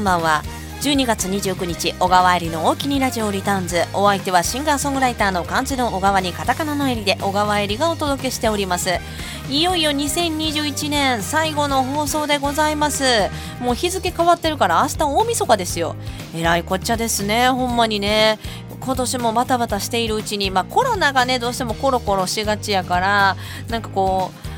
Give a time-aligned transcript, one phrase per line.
[0.00, 0.42] んばんは。
[0.80, 3.84] 12月29日小川入りの大きにラジオリターンズ。
[3.92, 8.90] お相手はシンガーソングライターの漢字の小川にカタカナの襟で小川入りがお届けしております。
[9.50, 13.04] いよいよ2021年最後の放送でございます。
[13.60, 15.96] もう日付変わってるから明日大晦日ですよ。
[16.34, 18.38] えらいこっちゃですねほんまにね。
[18.80, 23.36] 今年もバタバタしているうちに、まあ、コロナがねどうしてもコロコロしがちやから
[23.68, 24.49] なんかこう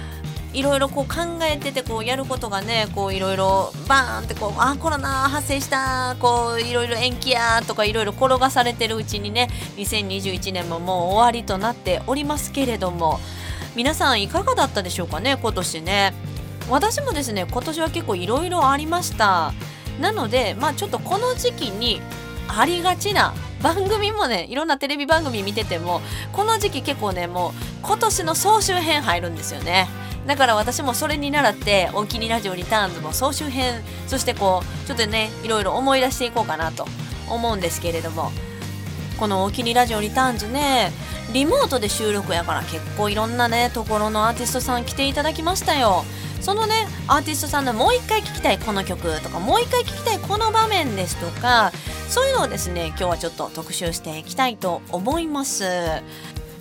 [0.53, 1.05] いろいろ考
[1.43, 13.19] えててこうやることがねこういろいろバーンってこうあコロナ発生したこういろいろ延期やとかいろいろ転がされてるうちにね2021年ももう終わりとなっておりますけれども
[13.75, 16.13] 皆さんいかがだったでしょうかね今年ね。
[16.69, 19.53] 私もですね今年は結構いろいろありました。
[20.01, 22.01] なのでまあちょっとこの時期に
[22.49, 26.01] ありがちな番組もねいろんなテレビ番組見てても
[26.33, 29.89] この時期結構ねもう今年の総集編入るんですよね。
[30.27, 36.87] だから私もそれに習って「おきにラジオリターンズ」も総集編そしてこうちょっとねいろいろ思い出していこうかなと
[37.29, 38.31] 思うんですけれども
[39.19, 40.93] この「おきにラジオリターンズね」
[41.33, 46.05] リモートで収録やから結構いろんなねところのアーティストさん来ていただきましたよ。
[46.41, 51.73] そのねアーティストさんのもう一回聴きたいこの曲とかもう一回聴きたいこの場面ですとか
[52.09, 55.65] そういうのをですね今日はちょっと特集していきたいと思います。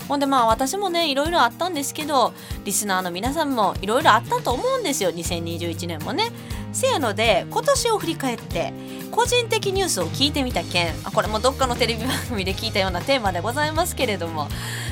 [0.07, 2.33] ほんでまあ私もねいろいろあったんですけど
[2.65, 5.11] リスナーの皆さんもいろいろあったと思うんですよ。
[5.11, 6.31] 2021年もね。
[6.73, 8.73] せやので今年を振り返って
[9.11, 10.93] 個人的ニュースを聞いてみた件。
[11.13, 14.47] これもどっかのテレビ番組で聞いたようなテーマでございますけれども。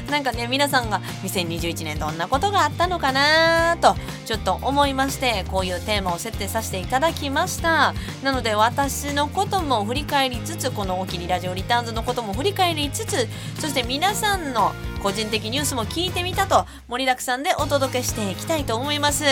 [0.10, 7.94] なんかね皆さんが2021年どんなことがあったのかなとちょっと思いましてこういうテーマを設定させていただきました。
[8.24, 13.28] なので私のことも振り返りつつこの「おきにラジオリターンズ」のことも振り返りつつ
[13.60, 19.24] そして皆さんの個人的ニュースも聞いてみたと盛りだくさんでお届けしていきたいと思います。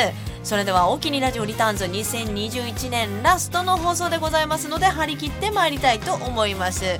[0.43, 6.99] それでは「おきにラジオリターンズ2021 2021年ラストの放送でございますので張り切ってまいりたいと思います。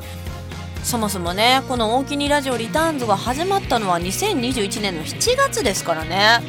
[0.83, 6.41] そもそもねこの「大きにラジオリターンズ」が始まったのは2021年の7月ですからね。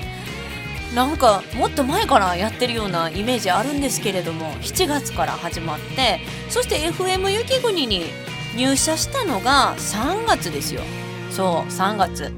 [0.94, 8.06] なんかもっと前からやってるようなイメージあるんですけれども7月から始まってそして FM 雪国に
[8.56, 10.81] 入社したのが3月ですよ。
[11.31, 12.32] そう3月。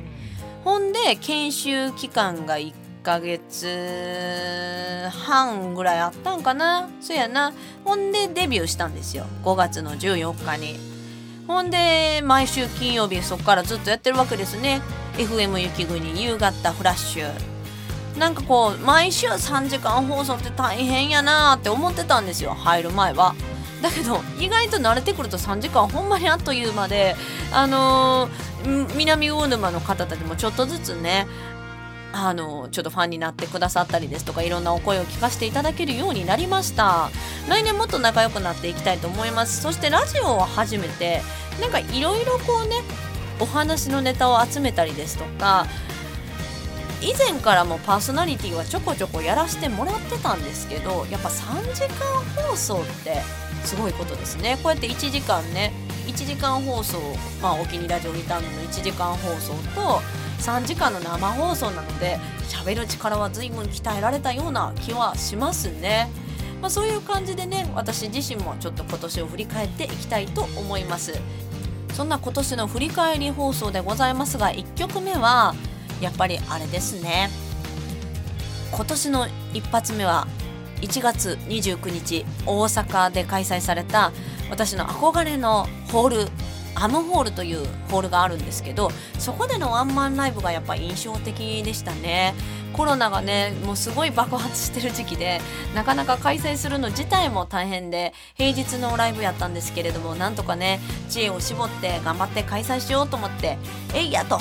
[0.65, 6.91] ほんで研修期間が1 1ヶ月半ぐらいあったんかな？
[7.01, 7.55] そやな。
[7.83, 9.25] ほんでデビューしたんですよ。
[9.43, 10.79] 5月の14日に。
[11.47, 14.83] ほんで毎週金曜日そこからずっとやってるわけですね。
[15.17, 17.31] FM 雪国夕方フラッシュ。
[18.19, 23.35] なんかこう毎週3時間放送って大変やなーって思ってたんですよ入る前は。
[23.81, 27.17] だけど意外と慣れてくると3時間ほんまにあっという間で
[27.51, 31.27] あのー、南魚沼の方たちもちょっとずつね
[32.13, 37.11] あのちょっとファンになってくださったりですとかいろんなお声を聞かせていただけるようになりました。
[37.49, 39.63] 来年もっと仲良くなっていきたいと思います。
[39.63, 41.23] そしてラジオを始めて
[41.61, 42.83] なんかいろいろこうね
[43.39, 45.67] お話のネタを集めたりですとか
[47.01, 53.23] 以前からもパーソナリティはちょこちょこやらせてもらってたんですけどやっぱ3時間放送って
[53.65, 54.59] すごいことですね。
[54.63, 55.73] こうやって1時間ね
[56.07, 56.99] 1時間放送
[57.41, 60.03] まあお気に入りラジオリターンの1時間放送と
[60.41, 62.19] 3時間の生放送なので
[62.49, 66.09] 喋る力は随分鍛えられたような気はしますね。
[66.61, 71.19] まあ、そういう感じでね私自身もちょっと今年を振り返っていきたいと思います
[71.95, 75.55] そんな今年の振り返り放送でございますが1曲目は
[76.01, 77.31] やっぱりあれですね
[78.73, 80.27] 今年の一発目は
[80.83, 84.13] 1月29日大阪で開催された
[84.51, 92.35] 私の憧れのホールアムホールというホールがあるんですけどそこでのワンマンライブがやっぱ印象的でしたね。
[92.73, 95.41] コロナがねもうすごい爆発してる時期で
[95.75, 103.59] なかなか開催するの自体も大変で平日のライブやったんですけれどもなんとかね知恵を絞って頑張って開催しようと思って
[103.93, 104.39] えいやと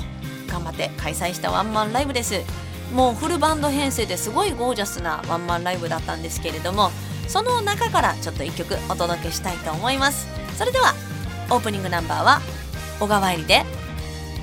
[0.48, 2.42] 頑張って開催したワンマンライブです。
[2.94, 6.90] もうフルバンド編成ですごいゴージャスなワンマンライブだったんですけれども
[7.28, 10.28] その中からちょっと1曲お届けしたいと思います。
[10.58, 10.94] それでは
[11.52, 12.42] オープニングナンバーは
[13.00, 13.64] 小川入りで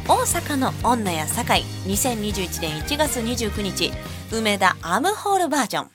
[0.09, 3.93] 大阪の女や堺2021年1月29日
[4.33, 5.91] 梅田アムホールバージョン。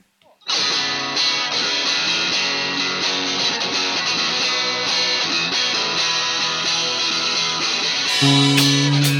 [8.24, 9.11] うん。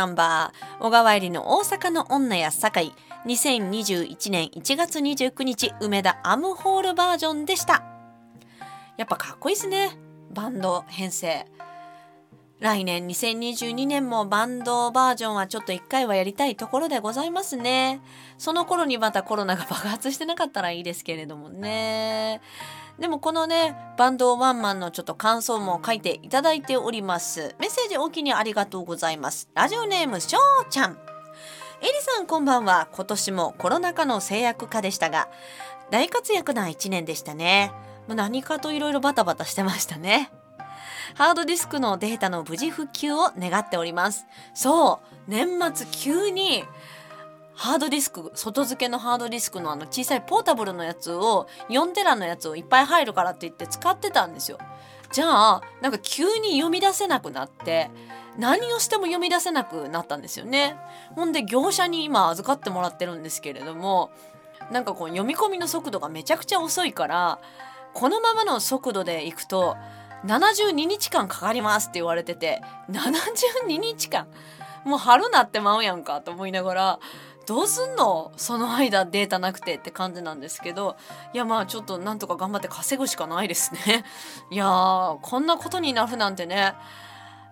[0.00, 2.94] ナンバー小川入りの大阪の女や堺
[3.26, 7.84] 2021年1月29日梅田アムホールバージョンでした
[8.96, 9.98] やっぱかっこいいですね
[10.30, 11.46] バンド編成
[12.60, 18.02] 来年2022年もバンドバージョンはちょっと一回はやりたいところでございますね。
[18.36, 22.42] その頃にまたコロナが爆発してなかったらいいですけれどもね。
[23.00, 27.54] でもこのね、バンドワンマンのちょっと感想も書いていただいております。
[27.58, 29.48] メッセージおきにありがとうございます。
[29.54, 30.98] ラジオネームしょうちゃん。
[31.80, 32.88] エリさんこんばんは。
[32.92, 35.28] 今年もコロナ禍の制約下でしたが、
[35.90, 37.72] 大活躍な一年でしたね。
[38.06, 40.30] 何かといろいろバタバタしてましたね。
[41.14, 44.26] ハードディスクのデータの無事復旧を願っております。
[44.52, 46.64] そう、年末急に
[47.60, 54.56] ハードディスク、外付けのハードディスクのあの小さいポータブルのやつを4テラのやつをいっぱい入るからって言って使ってたんですよ。
[55.12, 57.90] じゃあ、なんか急に読み出せなくなって、
[58.38, 60.78] 何をしても読み出せなくなったんですよね。
[61.14, 64.10] ほんで業者に今預かってもらってるんですけれども、
[64.72, 67.40] なんかこう読み込みの速度がめちゃくちゃ遅いから、
[67.92, 69.76] このままの速度でいくと
[70.24, 74.28] 72日間かかりますって言われてて72日間？
[74.82, 77.00] もう春なってまうやんかと思いながら
[77.46, 78.32] どうすんの？
[78.36, 80.96] その間データなくてって感じなんですけど
[81.32, 84.04] いやまあちょっとなんとか頑張って稼ぐしかないですね
[84.50, 86.74] いやーこんなことになるなんてね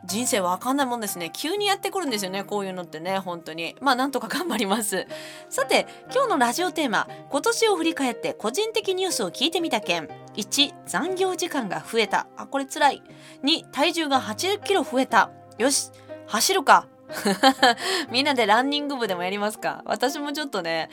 [0.04, 1.30] 人生わかんないもんですね。
[1.34, 2.44] 急にやってくるんですよね。
[2.44, 3.74] こういうのってね、本当に。
[3.80, 5.06] まあ、なんとか頑張ります。
[5.48, 10.08] さて、今日のラジオテーマ、今年を振り返って個人的ニュースを聞いてみた件。
[10.36, 12.28] 1、残業時間が増えた。
[12.36, 13.02] あ、これ辛い。
[13.42, 15.30] 2、体重が80キロ増えた。
[15.58, 15.90] よし、
[16.28, 16.86] 走るか。
[18.10, 19.82] みんなでランニング部でもやりますか？
[19.84, 20.90] 私もちょっとね、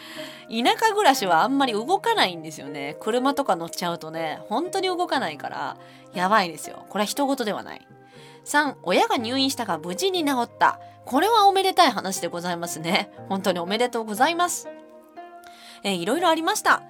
[0.50, 2.98] 田舎暮らしはあんまり動かないんですよね。
[3.00, 5.78] 車とか乗っちゃうとね、本当に動かないから、
[6.14, 6.86] やばいですよ。
[6.90, 7.88] これは人事ではない。
[8.46, 14.70] 3親が入院したが無事に治ったこれはおめでたい話でございますね本当におめでとうございます
[15.84, 16.82] えー、いろいろありました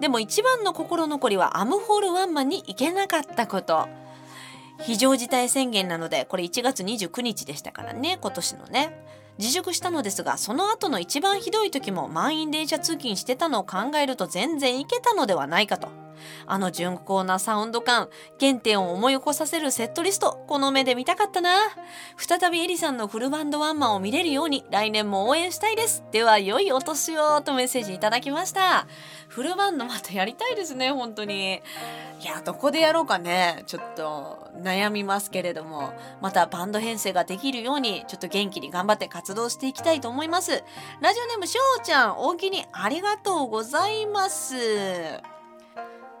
[0.00, 3.88] でも一番の心残りはアムホールワンマンに行けなかったこと
[4.80, 9.04] 非常事態宣言なのでこれ1月29日でしたからね今年のね
[9.38, 15.88] 自粛したのですがその後の一番ひどい時も満員電車通勤してたのを考えると全然いけたのではないかと
[16.46, 18.08] あの純厚なサウンド感、
[18.40, 21.50] 原点を思い起こさせるセットリスト、この目で見たかったな。
[22.16, 26.04] 再びエリさんのフルバンドワンマンを見れるように来年も応援したいです。
[26.10, 28.86] では、良いお年をとメッセージいただきました。
[29.28, 31.60] フルバンドまたやりたいですね、本当に。
[32.20, 33.62] いや、どこでやろうかね。
[33.66, 40.64] ちょっと悩みますけれども、またバンド編成ができるように、ちょっと元気に頑張って活動していきたいと思います。
[41.00, 44.56] ラジオネームしょうちゃん、大きにありがとうございます。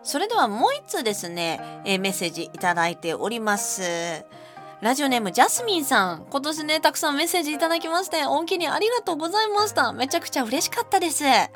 [0.02, 4.24] それではもう一通ですね、えー、メッセージいただいております。
[4.80, 6.26] ラジオネームジャスミンさん。
[6.30, 9.92] 今年ね、たくさんメッセージいただきまして、大きにありがとうございました。
[9.92, 11.24] めちゃくちゃ嬉しかったです。
[11.24, 11.50] え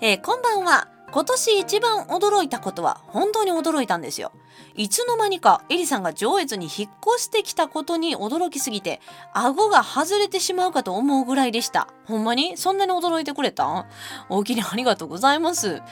[0.00, 0.97] ー、こんばんは。
[1.10, 4.32] 今年一番驚いたことは本当に驚いたんですよ。
[4.74, 9.00] いつの間にかエリさんが上越に引っ越してきたことに驚きすぎて
[9.32, 11.88] 顎が外れてしまうかと思うぐらいでした。
[12.04, 12.56] ほんまに？
[12.56, 13.86] そんなに驚いてくれた？
[14.28, 15.82] 大きにありがとうございます。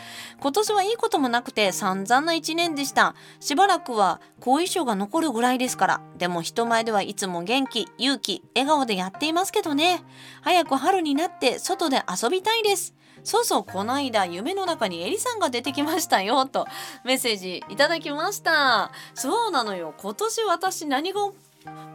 [0.40, 3.14] 今年はいいこともなくて散々な一年でした。
[3.40, 6.00] しばらくは後遺症が残るぐらいですから。
[6.18, 10.02] でも人前ではいつも元気、勇気、笑顔でやっていますけどね。
[10.42, 12.94] 早く春になって外で遊びたいです。
[13.26, 16.68] そうそうこの間夢の中にエリさんが出てきましたよと
[17.04, 18.92] メッセージいただきました。
[19.14, 19.94] そうなのよ。
[19.98, 21.20] 今年私何が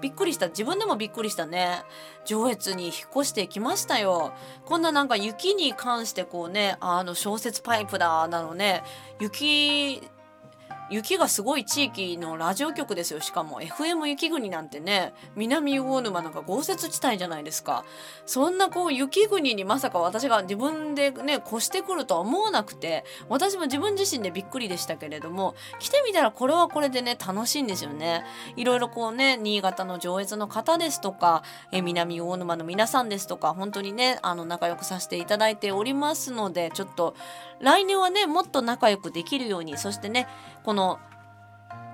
[0.01, 0.49] びっくりした。
[0.49, 1.83] 自分でもびっくりしたね。
[2.25, 4.33] 上越に引っ越してきましたよ。
[4.65, 8.83] こんななんか雪に関してこうねあの小説パイプだなのね
[9.21, 10.01] 雪
[10.91, 13.21] 雪がすごい地域のラジオ局ですよ。
[13.21, 17.85] しかも FM 雪国なんてね南魚沼なんか豪雪地帯じゃないですか。
[18.25, 28.25] そんなこう雪国にまさか私が自分でね越してくるとは思わなくて私も自分自身でびっくりでしたけれども来てみたらこれはこれでね楽しいんですよね。
[28.57, 37.15] いろいろこうね新潟の上越の方ですとかえ南魚沼の皆さんですとか本当にねあの仲良くさせていただいておりますのでちょっと
[37.61, 40.27] 来年はねもっと仲良くできるようにそしてね
[40.63, 40.99] この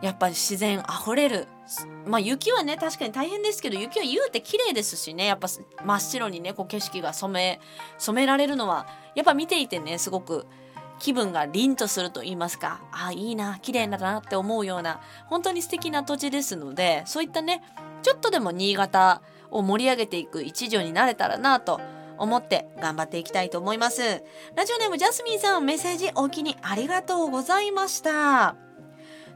[0.01, 1.47] やっぱり自然あふれる。
[2.05, 5.25] まあ雪はね確かに大変ですけど雪は言うて綺麗ですしね。
[5.25, 5.47] やっぱ
[5.83, 7.61] 真っ白にねこう景色が染め
[7.97, 10.45] 染められるのはやっぱ見ていてねすごく
[10.99, 17.63] 気分が凛とすると言いますかあいいな綺麗だなって思うような本当に素敵な土地ですのでそういったね
[18.01, 19.21] ちょっとでも新潟
[19.51, 21.79] を盛り上げていく一助になれたらなと
[22.17, 24.01] 思って頑張っていきたいと思います。
[24.55, 28.55] ラジオネームジャスミンさんメッセージお気にありがとうございました。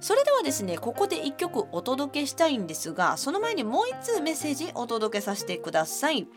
[0.01, 6.27] それではですねここで一曲お届けしたいんですがその前にもう一通メッセージお届けさせてください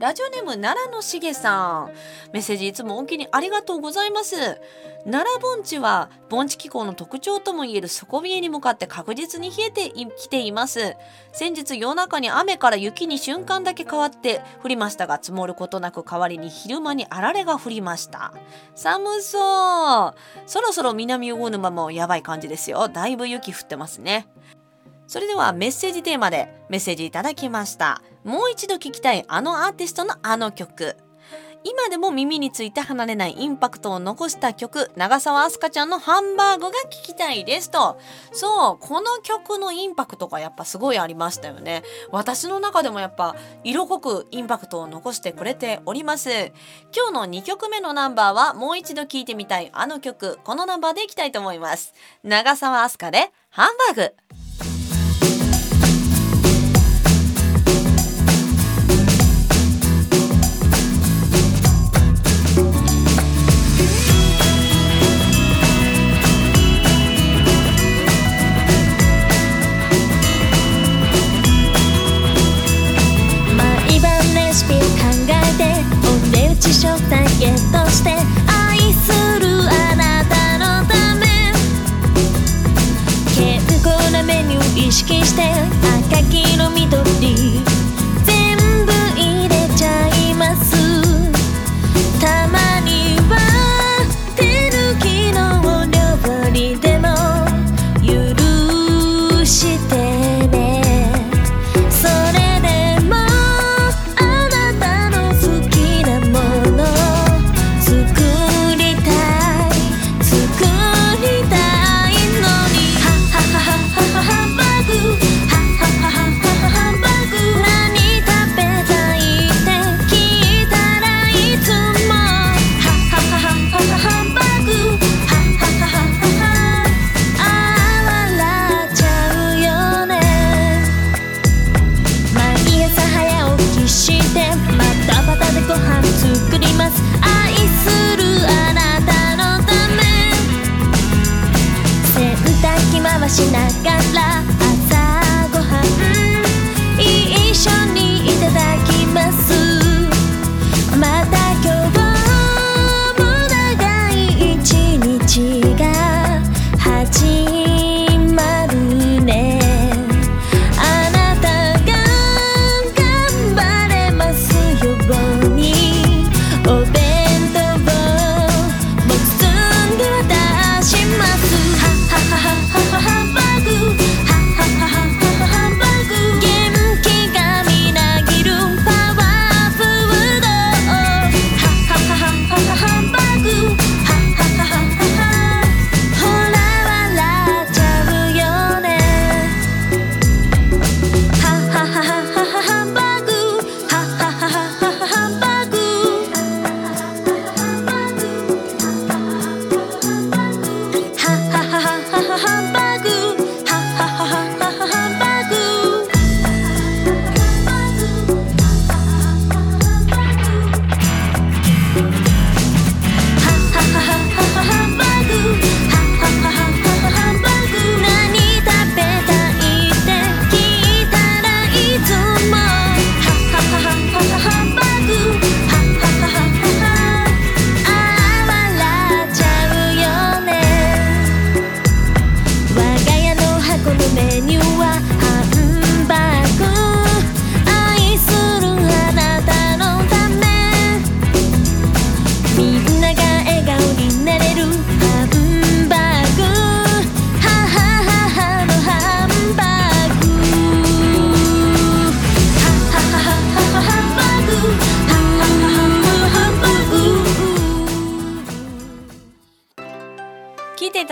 [0.00, 1.92] ラジオネーム奈良のしげさん。
[2.32, 4.36] メッセージいつもおきにありがとうございます。
[5.04, 10.96] 奈良盆地は盆地気候の特徴ともいえる底冷えに向かって確実に冷えてきています。
[11.32, 18.34] 先日夜中に雨から雪に瞬間だけ変わって降りましたが積もることなく代わりに昼間にあられが降りました。
[18.74, 20.14] 寒そう。
[20.46, 22.88] そろそろ南魚沼もやばい感じですよ。
[22.88, 24.26] だいぶ雪降ってますね。
[25.06, 28.02] それではメッセージテーマでメッセージいただきました。
[28.24, 30.96] もう一度聴きたいあのアーティストのあの曲。
[31.66, 37.98] 今でも耳について離れないインパクトを残した曲長澤明日香ちゃんのハンバーグが聴きたいですと。
[38.32, 41.82] そうこの曲のインパクトがやっぱすごいありましたよね。
[42.10, 43.34] 私の中でもやっぱ
[43.64, 46.30] 色濃くインパクトを残してくれております。
[46.94, 50.38] 今日の2曲目のナンバーはもう一度聴いてみたいあの曲。
[50.44, 51.94] このナンバーでいきたいと思います。
[52.22, 54.43] 長澤明日香でハンバーグ。
[77.44, 78.08] ゲットして
[78.48, 81.52] 愛するあなたのため。
[83.36, 85.42] 健康なメニュー意識して
[86.08, 86.73] 赤黄の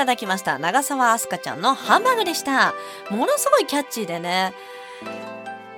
[0.03, 0.59] ただきました。
[0.59, 2.75] 長澤明日香ちゃんのハンバーグでした。
[3.11, 4.53] ものすごいキャッチーでね。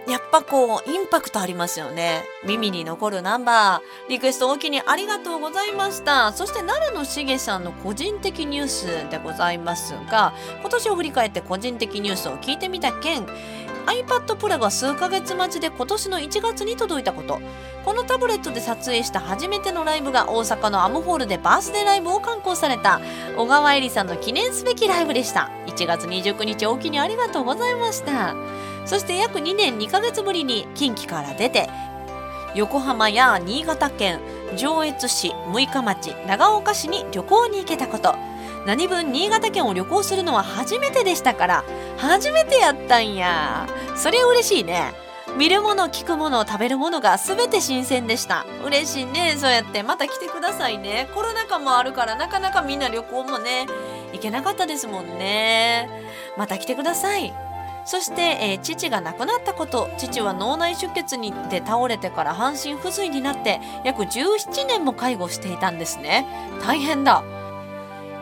[0.09, 2.23] やっぱこうインパクトありますよね。
[2.45, 4.11] 耳に残るナンバー。
[4.11, 6.33] リクエスト大きにありがとうございました。
[6.33, 13.27] そして奈良のしげさんの個人的ニュースでございますが今年を振り返って個人的ニュースを聞いてみた件
[13.87, 17.41] iPad Pro が数ヶ月待ちで今年の1月に届いたこと。
[17.85, 23.01] このタブレットで撮影した初めてのライブが大阪のアムホールでバースデーライブを刊行された。
[23.37, 25.51] 小川恵里さんの記念すべきライブでした。
[25.67, 28.35] 1月29日おおきにありがとうございました。
[28.87, 31.71] そして約2年2ヶ月ぶりに近畿から出て
[32.55, 34.21] 横浜や新潟県
[34.57, 38.15] 上越市六日町長岡市に旅行に行けたこと。
[38.67, 41.65] 何分新潟県を旅行するのは初めてでしたから
[41.99, 43.67] 初めてやったんや。
[43.97, 44.93] それ嬉しいね。
[45.37, 48.47] 見るもの聞くもの食べるものが全て新鮮でした。
[48.65, 49.35] 嬉しいね。
[49.37, 51.09] そうやってまた来てくださいね。
[51.15, 53.67] コロナ禍もあるからなかなかみんな旅行もね
[54.13, 55.89] 行けなかったですもんね。
[56.37, 57.35] また来てください。
[57.85, 59.91] そして、えー父が亡くなったこと。
[59.99, 66.27] 父は脳内出血にで倒れてから半身不随になって約17年も介護していたんですね。
[66.65, 67.23] 大変だ。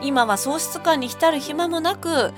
[0.03, 2.33] 今は喪失感に浸る暇もなく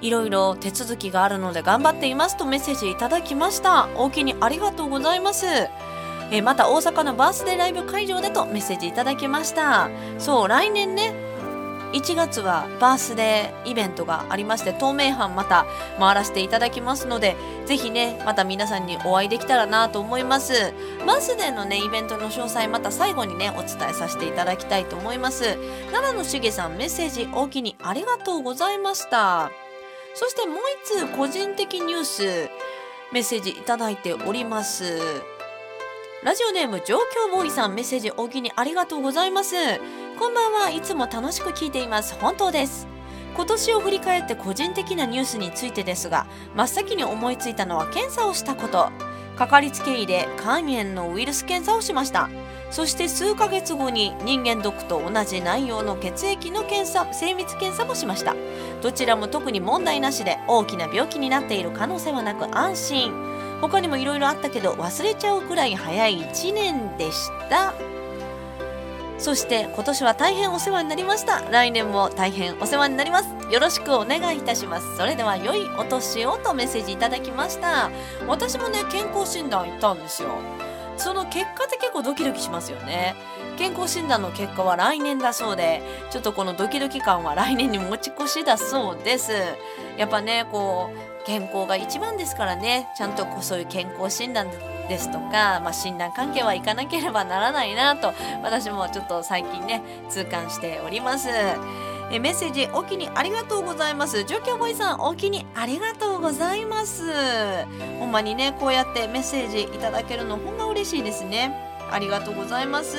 [0.00, 3.88] いろいろ手続きがあるので頑張っていますとメッセージいただきました。
[3.96, 5.46] 大きにありがとうございます。
[6.30, 9.88] えまた大阪のバースデーライブ会場でとメッセージいただきました。
[10.18, 11.14] そう来年ね
[11.92, 15.66] 1月はバースデーイベントがありまして透明版また
[15.98, 20.72] 回らせていただきますのでぜひねまた皆さんにお会いできたらなと思います。
[21.06, 25.56] バースデーのねイベントの詳細また最後にねお伝えさせていただきたいと思います。
[25.92, 29.50] 奈良のしげさんメッセージ大きにありがとうございました。
[30.14, 32.50] そしてもう一通個人的ニュース
[33.12, 35.00] メッセージいただいております。
[36.24, 39.54] ラジオネーム状況ボーイさんメッセージ大きにありがとうございます。
[40.18, 40.70] こんばんは。
[40.70, 42.14] いつも楽しく聞いています。
[42.18, 42.88] 本当です。
[43.34, 48.88] 今年を振り返って個人的なニュースについてですが真っ先に思いついたのは検査をしたこと。
[49.36, 52.30] かかりつけ医で肝炎のウイルス検査をしました。
[52.70, 58.34] そして数ヶ月後に人間ドックと同じ内容の血液の検査精密検査もしました。
[58.80, 63.12] どちらも特に問題なしで大きな病気になっている可能性はなく安心。
[63.60, 67.74] 他にもいろいろあったけど忘れちゃうくらい早い1年でした。
[69.18, 71.40] そして今年は大変お世話になりました。
[71.50, 73.28] 来年も大変お世話になります。
[73.50, 74.96] よろしくお願いいたします。
[74.96, 77.90] それでは良いお年をとメッセージいただきました。
[78.28, 80.28] 私もね健康診断行ったんですよ。
[80.98, 83.16] その結果って結構ドキドキしますよね。
[83.56, 89.32] 健康診断の結果は来年だそうでちょっとこのドキドキ感は来年に持ち越しだそうです。
[89.96, 92.88] やっぱねこう健康が一番ですからね。
[92.96, 94.50] ちゃんとこうそういう健康診断
[94.88, 101.28] ですとか、まあ、診断関係は行かなければならないなと私もちょっと最近ね痛感しております。
[102.08, 104.22] えメッセージおきにありがとうございます。
[104.24, 107.02] 状況ボーイさんおきにありがとうございます。
[107.98, 111.52] ほんまにねこうやってメッセージいただけるのほんま嬉しいですね。
[111.90, 112.96] ありがとうございます。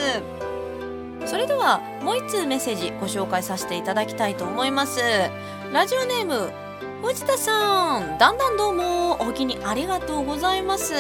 [1.26, 5.02] それではもう一通メッセージご紹介させていただきたいと思います。
[5.71, 6.52] ラジオネーム
[7.02, 8.17] 藤田さん。
[8.17, 10.93] だんだんどうもおきにありがとうございます。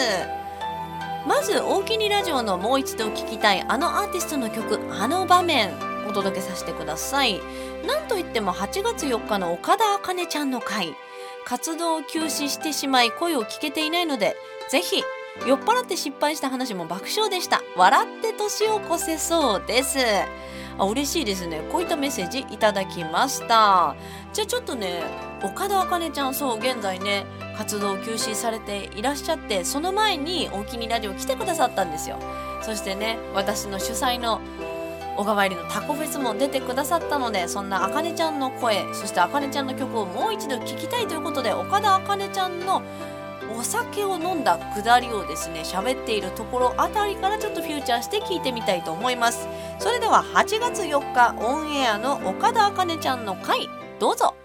[1.27, 5.71] まず大きにラジオのもう一度聴きたいあのアーティストの曲あの場面
[6.07, 7.41] お届けさせてください。
[7.85, 10.95] なんといっても8月4日の岡田茜ちゃんの回。
[11.47, 14.35] 活動を休止してしまい声を聞けていないので
[14.69, 15.01] ぜひ
[15.45, 17.61] 酔っ払って失敗した話も爆笑でした。
[17.75, 19.99] 笑って年を越せそうです。
[20.79, 21.61] あ嬉しいですね。
[21.71, 23.95] こういったメッセージいただきました。
[24.33, 25.03] じゃあちょっとね
[25.43, 27.25] 岡田茜ちゃんそう現在ね
[27.57, 32.17] 活動を休止されていらっしゃってその前に大きにラジオ来てくださったんですよ。
[32.61, 34.41] そしてね私の主催の
[35.15, 42.83] 小川入りのタコフェスも出てくださったのでそんなあかねちゃんの声そしてあかねちゃんの曲をもう一度聴きたいということで岡田あかねちゃんの
[43.57, 49.47] お酒を飲んだくだりをですね喋っているところあたりからちょっとフューチャーして聞いてみたいと思います。
[49.79, 53.67] それでは8月4日オンエアの岡田あかねちゃんの回
[53.99, 54.35] どうぞ。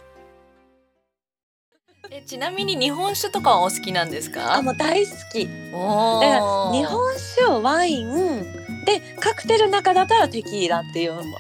[2.11, 4.55] えちなみに日本酒とかはお好きなんですか？
[4.55, 5.47] あもう大好き。
[5.75, 8.43] おだからー日本酒ワイン
[8.87, 11.37] でカクテルの中だったらテキーラっていうのも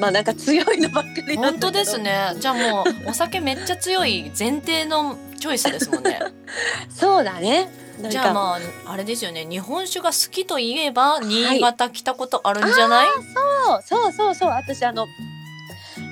[0.00, 2.34] まあなんか強いのばっかり本当ですね。
[2.38, 6.20] じゃあもうお酒めっちゃ強い前提のチョイスですもんね。
[6.90, 7.68] そうだね。
[8.10, 9.44] じゃあまああれですよね。
[9.44, 14.50] 日本酒が好きといえば新潟来たことあるんじゃない、そうそうそうそう。
[14.50, 15.06] 私あの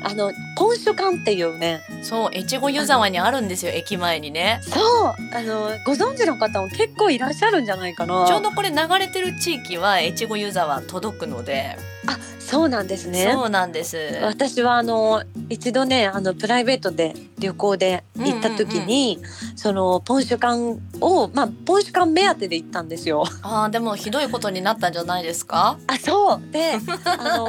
[0.02, 1.80] あのポンシュ館っていうね。
[2.02, 4.60] そう越後湯沢にあるんですよ駅前にね。
[4.62, 5.14] そう。
[5.32, 8.26] あのご存知の方も結構いらっしゃるんじゃないかな。
[8.26, 13.30] ちょうどこれ流れてる地域は越後湯沢届くので、あそうなんですね。
[13.32, 13.96] そうなんです。
[14.22, 19.18] 私はあの一度ねあのプライベートで旅行で行った時に、
[19.56, 23.24] そのポンシュ館をまあポンシュ館目当てで行ったんですよ。
[23.42, 25.78] あーでもひどいことになったんじゃないですか？
[25.86, 26.52] あそう。
[26.52, 27.46] で あの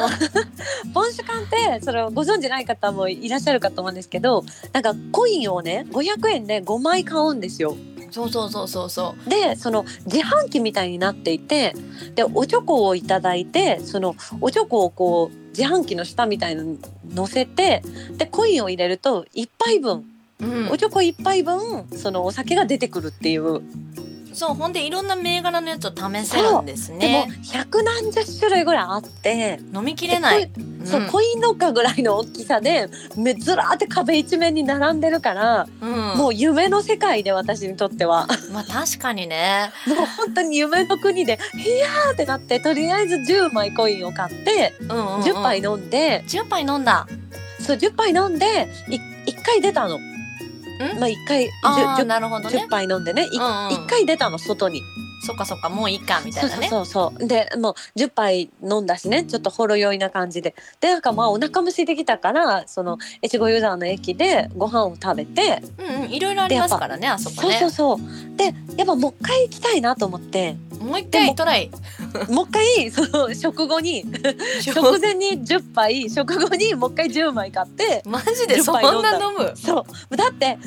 [0.94, 7.76] ポンシュ館ってそれをご存知ない方もいらっしゃるかと思うんですけどなんかコインをね500円で5枚買うんですよ。
[8.12, 9.30] そうそうそうそうそう。
[9.30, 11.74] でその自販機みたいになっていて
[12.16, 16.80] でおチョコをいただいてそのおチョコをこう自販機の下みたいのに
[17.14, 17.84] 乗せて
[18.18, 20.06] でコインを入れると1杯分、
[20.40, 20.70] うん。
[20.70, 23.62] おチョコ1杯分そのお酒が出てくるっていう、
[24.38, 29.60] そうほんでいろんな銘柄のやつを試せるんですでもね百何十種類ぐらいあって。
[29.74, 30.52] 飲みきれない。
[30.86, 38.28] そうコインロッカーぐらいの大きさでめずらーって壁一面に並んでるから、うん、もう夢の世界で私にとっては。
[38.54, 39.72] まあ確かにね。
[39.88, 47.08] もう本当に夢の国で「いやー!」ってなってとりあえず10枚コインを買ってうんうん、うん、10杯飲んで、10杯飲んだ。
[47.60, 49.98] そう10杯飲んでい1回出たの。
[51.00, 52.66] まあ1回ああ 10, なるほどね。
[52.66, 53.50] 10杯飲んでね、いうんうん。
[53.70, 54.84] 1回出たの外に。
[55.28, 56.70] そっかそっかもういいかみたいうなね。
[56.70, 60.56] そうそうでもう10杯飲んだしねちょっとほろ酔いな感じで。
[60.80, 67.98] でなんかまあお腹も空いてきたからその越後湯沢の駅でご飯を食べてうんうんいろいろありますからねあそこそうねそうそう。
[68.38, 70.56] でやっぱもう一回行きたいなと思って。
[70.80, 71.72] もう一回トライ。
[72.30, 74.06] もう一回その食後に
[74.62, 79.54] 食前に10杯食後にもう一回10枚買ってマジでそんな飲む？
[79.58, 80.16] そう。
[80.16, 80.58] だって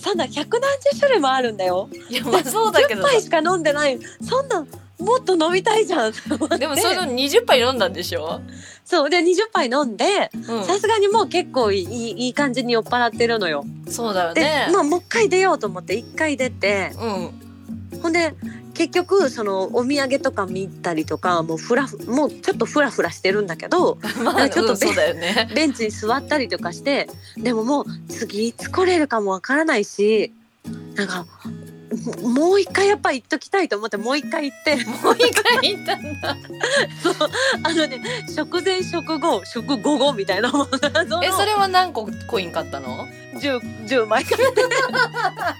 [0.00, 1.88] そんな百何十種類もあるんだよ。
[2.08, 3.98] いやまあそうだけど10杯しか飲んでない。
[4.22, 6.12] そんなんもっと飲みたいじゃん。
[6.58, 8.40] でもその20杯飲んだんでしょ、
[8.84, 9.10] そう。
[9.10, 13.64] で20杯飲んでうん、さすがにもう結構いいいい感じに酔っ払ってるのよ。
[13.88, 16.92] そうだよで、ねまあもう一回出ようと思って一回出て。
[16.98, 17.06] う
[17.96, 18.00] ん。
[18.02, 18.34] ほんで
[18.80, 25.50] 結局そのお土産とか見たりとかもうフラフもうちょっとフラフラしてるんだけど まあちょっとうんそうね。
[25.54, 30.32] ベンチに座ったりとかしてでももう次いつ来れるかもわからないし
[30.94, 31.26] なんか
[32.22, 34.76] ももう一回やっぱ行っときたいと思ってもう一回行って。
[34.84, 36.36] もう一回行ったんだ。
[37.02, 37.14] そう
[37.64, 44.24] あのね食前食後食後後みたいなものえそれは何個コイン買ったの？10, 10枚。
[44.24, 44.36] か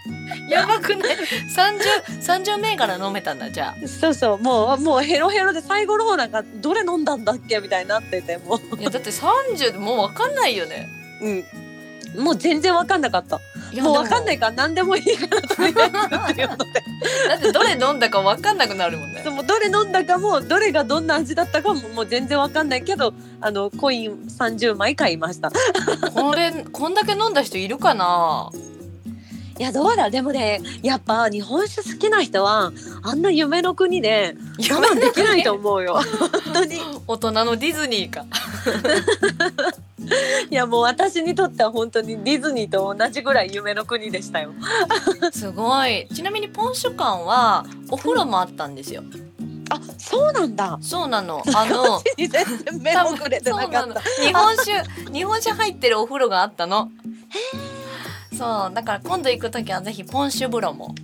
[0.49, 10.89] やばくない？30 30銘柄飲めたんだじゃそうそうもうもうヘロヘロで最後の方なんかどれ飲んだんだっけみたいになっててもあいやだって30でもう分かんないよね。
[11.23, 13.41] う、うん、もう全然わかんなかった
[13.83, 16.57] もうわかんないでから何でもいいからとりあえずっていうので。
[16.57, 16.65] も
[17.29, 19.23] だってどれ飲んだか分かんなくなるもんね。
[19.23, 25.51] でもどれ飲んだかもどれがどんな味だったかももう全然わかんないけどあのコイン30枚買いました。
[26.15, 28.51] これこんだけ飲んだ人いるかな？
[29.61, 30.09] いやどうだ？
[30.09, 34.35] でもねやっぱ日本酒好きな人はあんな夢の国で
[34.73, 36.01] 我慢できないと思うよ。
[36.47, 36.81] 本当に。
[37.07, 38.25] 大人のディズニーか。
[40.51, 44.53] いやもう私にとっては本当にディズニーと同じぐらい夢の国でしたよ。
[45.31, 46.09] すごい。
[46.15, 49.03] ちなみにポンシュ館はお風呂もあったんですよ。
[49.69, 50.79] あそうなんだ。
[50.81, 51.43] そうなの。
[51.55, 52.47] あの全然
[52.81, 54.01] 目もくれてなかった。
[54.25, 54.73] 日本酒
[55.13, 56.91] 日本酒入ってるお風呂があったの
[58.41, 60.95] そうだから今度行く時はぜひポンシュ風呂も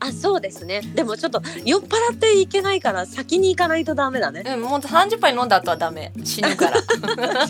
[0.00, 0.80] あそうですね。
[0.94, 4.42] でもちょっと酔っ払っていけないから先に行かないとダメだね。
[4.46, 6.12] うんもう30杯飲んだ後はダメ。
[6.24, 6.76] 死ぬから。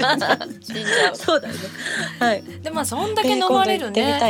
[0.60, 1.16] 死んじゃう。
[1.16, 1.60] そうだよね。
[2.18, 2.42] はい。
[2.62, 4.20] でまあそんだけ飲まれるね。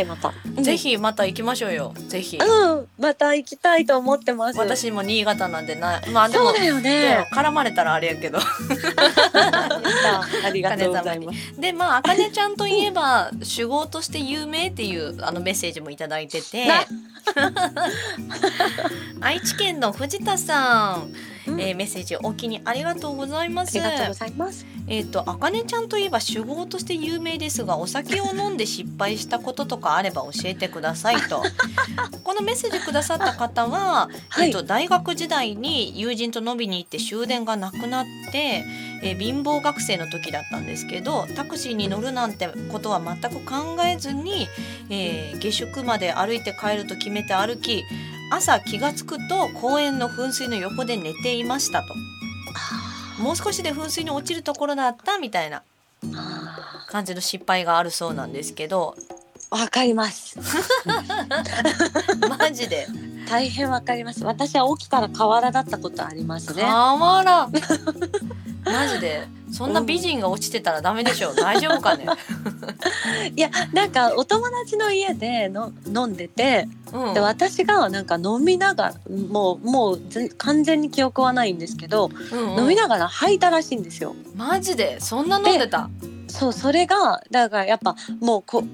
[0.60, 1.94] ぜひまた行きましょうよ。
[2.08, 2.38] ぜひ。
[2.38, 2.88] うん。
[2.98, 4.58] また行きたいと思ってます。
[4.58, 8.38] 私も新潟なんでなまあでもそうだよでねも絡まれたらあれやけど。
[10.44, 11.60] ありがとうございます。
[11.60, 16.66] でまああかねちゃんといえば酒豪として有名っていうあのメッセージもいただいてて。
[16.66, 16.86] な
[19.20, 21.12] 愛知県の藤田さん、
[21.48, 21.60] うん。
[21.60, 23.80] えーメッセージお気にありがとうございます。
[23.80, 24.66] ありがとうございます。
[24.88, 31.42] えっ、とあかねちゃんといえば酒豪として有名ですがお酒を飲んで失敗したこととかあれば教えてくださいと。
[32.22, 34.48] このメッセージくださった方は、はい。
[34.48, 38.64] えっと大学時代に友人と飲みに行って終電がなくなって、
[39.02, 44.48] えー貧乏学生の時だったんですけどタクシーに乗るなんてことは全く考えずに、
[44.90, 47.84] えー下宿まで歩いて帰ると決めて歩き
[48.30, 51.94] 朝気が付くと公園の噴水の横で寝ていましたと。
[53.22, 55.62] もう少しで噴水に落ちるところだったみたいな
[56.14, 58.94] あ感じの失敗があるそうなんですけど。
[58.98, 59.16] ー。
[59.50, 60.38] わかります。
[62.38, 62.88] マジで
[63.28, 64.24] 大変わかります。
[64.24, 66.62] 私は起きたら河原だったことありますね。
[66.62, 67.48] 河原
[68.64, 69.28] マジで。
[69.52, 72.06] そんな美人が落ちてたらダメでしょ 大丈夫かね、
[73.36, 78.94] いやなんかお友達の家での飲んでてうん、で私がなんか飲みながら
[79.30, 82.60] もうもうぜ完全に記憶はないんですけど、うんうん。
[82.62, 84.14] 飲みながら吐いたらしいんですよ。
[84.34, 84.98] マジで？
[85.00, 85.88] そんな飲んでた？
[86.28, 88.64] そうそれがだからやっぱもうこ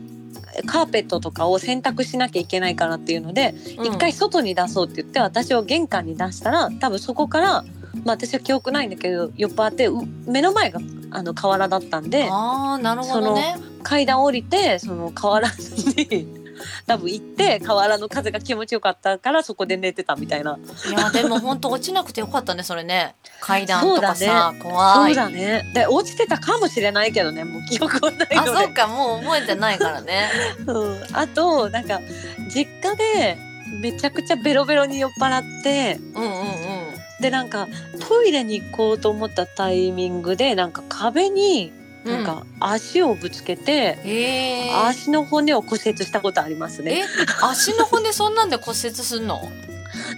[0.66, 3.86] カーペットとかを洗濯しなきゃいけないからっていうのでうん。
[3.86, 7.62] 一、回外に出そうって言って私を玄関に出したら多分そこから、まあ、
[8.06, 9.94] 私は記憶ないんだけど酔っ払ってう
[10.26, 13.56] 目の前があの河原だったんであーなるほどね。
[13.82, 15.48] 階段降りてその河原
[15.96, 16.41] に
[16.86, 20.58] 多分行って河原の風が気持ちよかったからそこで寝てたみたいな。
[20.88, 23.14] いやでも本当落ちなくてよかったねそれね。
[23.40, 25.14] 階段とかさ、だ怖い。
[25.14, 25.70] そうだね。
[25.74, 30.30] で落ちてたかもしれないけどねもう記憶はないあそうかもう覚えてないからね。
[30.66, 30.72] う。
[30.72, 32.00] ん、あとなんか
[32.54, 33.38] 実家で
[33.80, 36.92] めちゃくちゃベロベロに酔っ払ってうんうんうん。
[37.20, 37.68] でなんか
[38.08, 41.72] トイレに行こうと思ったタイミングでなんか壁に
[42.04, 44.70] なんか足をぶつけて、へえ。
[44.86, 47.00] 足の骨を骨折したことありますね。
[47.00, 47.04] え
[47.42, 49.40] 足の骨そんなんで骨折すんの？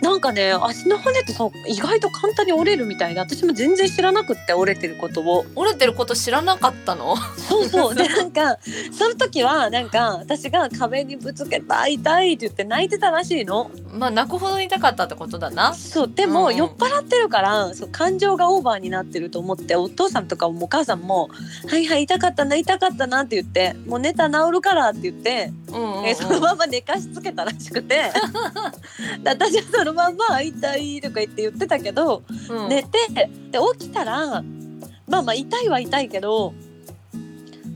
[0.02, 5.44] なんかね足の骨ってさ意外と簡単に折れるみたいで私も全然知らなくって折れてることを。
[5.54, 7.16] 折れてること知らなかったの？
[7.16, 7.94] そうそう。
[7.96, 8.58] でなんか
[8.96, 13.70] その時はなんか私が壁にぶつけた痛いって言って泣いてたらしいの。
[13.92, 15.74] まあ泣くほど痛かったってことだな。
[15.74, 16.10] そう。
[16.12, 16.56] でも、うん。
[16.56, 21.28] 酔っ払ってるからそう感情がオーバーになってると思ってお父さんとかもお母さんも
[21.68, 28.12] 「はいはい痛かったな痛かったな」って言って「もう寝たら治るから」って言って、うんうん、うん、えそのまま寝かしつけたらしくて。
[29.22, 32.68] で私はそのまんま「痛い」とか言って言ってたけど、うん。
[32.68, 32.98] 寝て
[33.50, 34.42] で起きたら
[35.08, 36.54] まあまあ痛いは痛いけど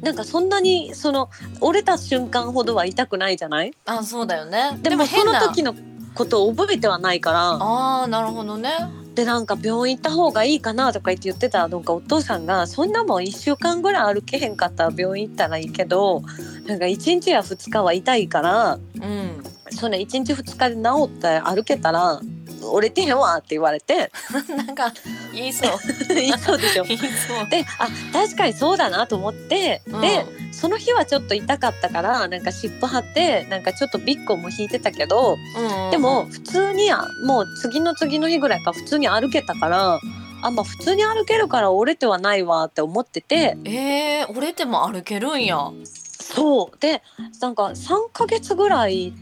[0.02, 1.28] なんかそんなにその
[1.60, 3.72] 折れた瞬間ほどは痛くないじゃない？
[3.86, 4.78] あそうだよね。
[4.82, 5.74] でもその時の
[6.14, 7.50] ことを覚えてはないから。
[7.60, 8.70] ああなるほどね
[9.18, 16.22] でなんか病院行った方がいいかなとか言って言ってたなんかお父さんがそんなもん1週間ぐらい歩けへんかったら病院行ったらいいけど
[16.68, 19.42] なんか1日や2日は痛いからうん。
[19.70, 22.20] それ1日2日で治って歩けたら
[22.64, 24.10] 折れてへんわって言われて。
[24.48, 24.92] なんか
[25.32, 25.72] 言いそう。
[26.18, 26.84] いいそうでしょ。
[26.84, 27.04] 言いそ
[27.44, 27.48] う。
[27.48, 30.00] であ確かにそうだなと思って、うん。
[30.00, 35.90] でその日はちょっと痛かったからなんか湿布貼ってなんかちょっとビッコも引いてたけどうんうんうん。
[35.90, 40.00] でも普通にはもう次の次の日ぐらいから普通に歩けたから
[40.42, 43.56] あまあ普通に歩けるから折れてはないわって思ってて。
[43.64, 45.70] えー、折れても歩けるんや。
[45.84, 46.78] そう。
[46.80, 47.02] で
[47.40, 49.12] なんか3ヶ月ぐらい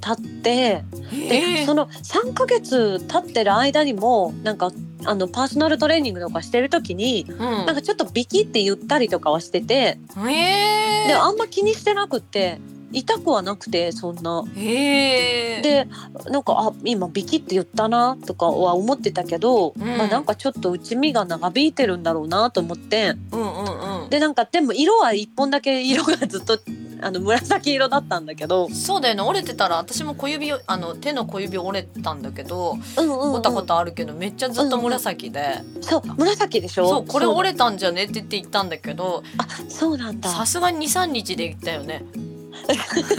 [0.00, 1.62] 経ってで、え。
[1.62, 4.72] ーその3ヶ月経ってる間にもなんか
[5.04, 7.38] あのパーソナルトレーニングとかしてる時にうん。
[7.38, 11.08] なんかちょっとビキって言ったりとかはしててえ。
[11.08, 12.60] であんま気にしてなくって
[12.92, 14.44] 痛くはなくてそんな。
[14.54, 15.86] で
[16.30, 19.86] なんかあ今ビキって言ったなとかは思ってたけど、うん。
[19.98, 23.14] まあなんかちょっと内身が長引いてるんだろうなと思って。
[23.32, 24.10] うんうんうん。
[24.10, 26.58] でなんかでも色は一本だけ色がずっと
[27.00, 29.22] あの紫色だったんだけど、そうだよね。
[29.22, 33.30] 折れてたら私も小指あの手の小指折れたんだけどうんうんうん。
[33.32, 36.88] 折ったことあるけどめっちゃずっと紫で、そう紫でしょ？
[36.88, 40.28] そうこれ折れれたんじゃねって言って言ったんだけどあそうなんだ。
[40.30, 42.04] さすがに23日で言ったよね。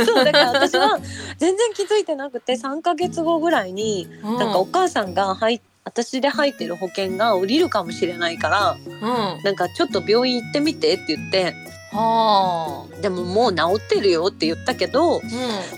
[0.05, 0.99] そうだから私は
[1.37, 4.37] 全然気づいてなくて3ヶ月後ぐらいに、うん。
[4.37, 9.43] なんかお母さんが入っ私で入ってる保険が降りるかもしれないからうん。
[9.43, 11.53] なんかちょっと病院行ってみてって言って
[11.91, 13.01] はあ。
[13.01, 15.21] でももう治ってるよって言ったけどうん。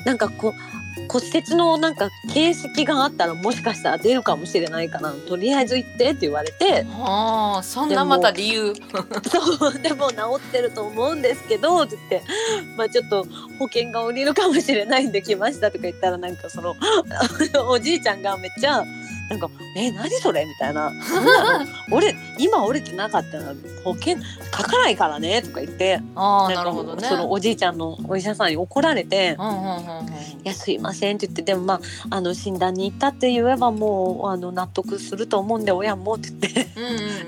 [0.05, 0.53] なんかこう
[1.07, 8.73] 骨折のなんか形跡があったらもしかしたら出るかもしれないからとりあえず行ってって言われてはあそんなまた理由。
[9.29, 12.29] そうでも治ってると思うんですけどって言って
[12.77, 13.25] まあちょっと
[13.57, 16.75] 保険が降りるかもしれないんで来ましたとか言ったらなんかその
[17.67, 18.83] おじいちゃんがめっちゃ
[19.29, 24.17] なんか「え何それ?」みたいな「そんなの俺今折れてなかったら保険
[24.51, 27.07] かかないからね」とか言ってあなるほどね。
[27.07, 29.37] そのおじいちゃんのお医者さんに怒られて
[30.43, 36.67] いやすいませんって言ってでもまああの診断に行ったって言えばもうあの納得すると思うんで親もって言って、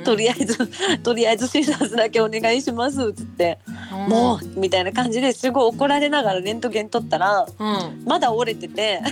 [0.03, 0.57] とりあえず
[1.03, 3.59] とりあえず診察だけお願いしますって言って、
[3.91, 4.09] うん。
[4.09, 8.03] もうみたいな感じですごい怒られながらレントゲン取ったらうん。
[8.05, 9.01] まだ折れてて。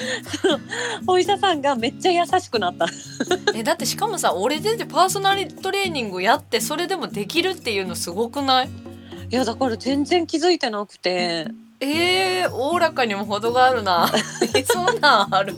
[0.42, 0.59] その
[1.06, 2.86] お医者さんがめっちゃ優しくなった。
[3.54, 8.68] えだってしかもさ俺出てパーソナルトレーニングやってそれでもできるっていうのすごくない？
[9.30, 11.46] いやだから全然気づいてなくて。
[11.82, 14.06] えー、おおらかにも程があるな。
[14.54, 15.54] え そんなんある？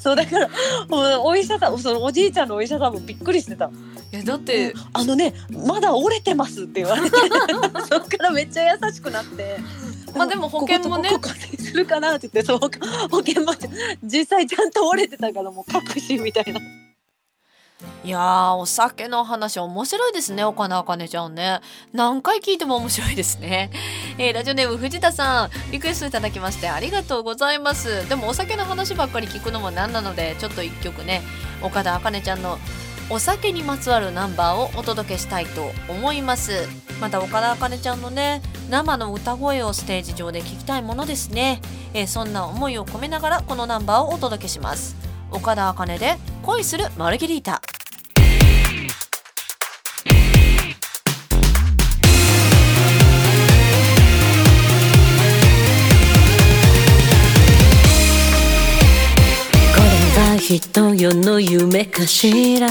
[0.00, 0.16] そう。
[0.16, 0.48] だから
[0.88, 3.70] もうお医者さんそのおじいちゃんのお医者さんもびっくりしてた。
[4.12, 5.34] えだってあのね
[5.66, 7.18] まだ折れてますって言われて。
[7.86, 9.58] そっからめっちゃ優しくなって。
[10.14, 11.10] まあでも保険もね。
[11.10, 11.18] こ
[11.52, 13.52] にするかなって言ってそう保険も
[14.02, 16.60] 実際ちゃんと折れてたからもう確信みたいな。
[18.04, 21.60] いやーお酒の話面白いですね岡田茜ちゃんね。
[21.92, 23.70] 何回聞いても面白いですね、
[24.18, 28.06] えーラジオネーム藤田さんリクエストいただきましてありがとうございます。
[28.08, 31.22] でもお酒の話ばっかり聞くのもなんなのでちょっと一曲ね
[31.62, 32.58] 岡田茜ちゃんの
[33.12, 36.52] お酒にまつわるナンバーをお届けしたいと思います。
[37.00, 41.60] また岡田茜ちゃんのね生の歌声をステージ上で聞きたいものですね、
[41.92, 44.94] えそんな思いを込めながらこのナンバーをお届けします。
[45.32, 47.60] 岡田茜で恋するマルゲリータ。
[60.58, 62.66] 人よの夢かしら。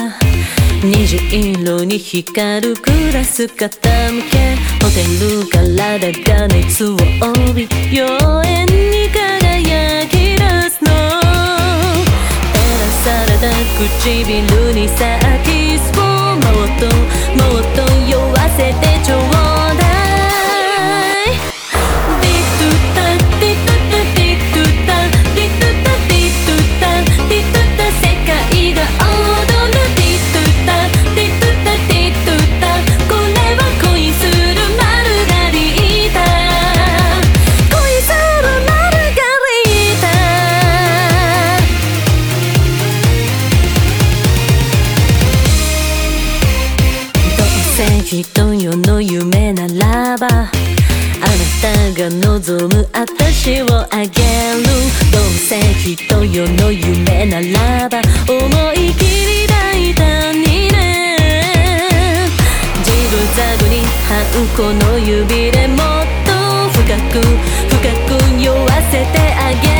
[0.84, 1.15] 虹
[1.54, 4.58] 色に光るグラス傾け。
[4.84, 7.54] ホテルからだが熱を帯。
[7.54, 8.06] び妖
[8.44, 10.92] 艶に輝き出すの。
[12.52, 15.00] 照らされた唇に咲
[15.46, 16.04] きそう
[16.36, 16.84] もっと
[17.38, 19.20] もっと酔わせてちょう
[19.78, 19.88] だい。
[52.10, 54.63] 望む私をあげる
[55.12, 58.38] どうせ人よの夢ならば思
[58.74, 62.28] い切り抱いたにね
[62.84, 65.78] ジグザグに這うこの指でもっ
[66.26, 66.32] と
[66.80, 67.22] 深く
[67.70, 69.78] 深く酔わせてあげる？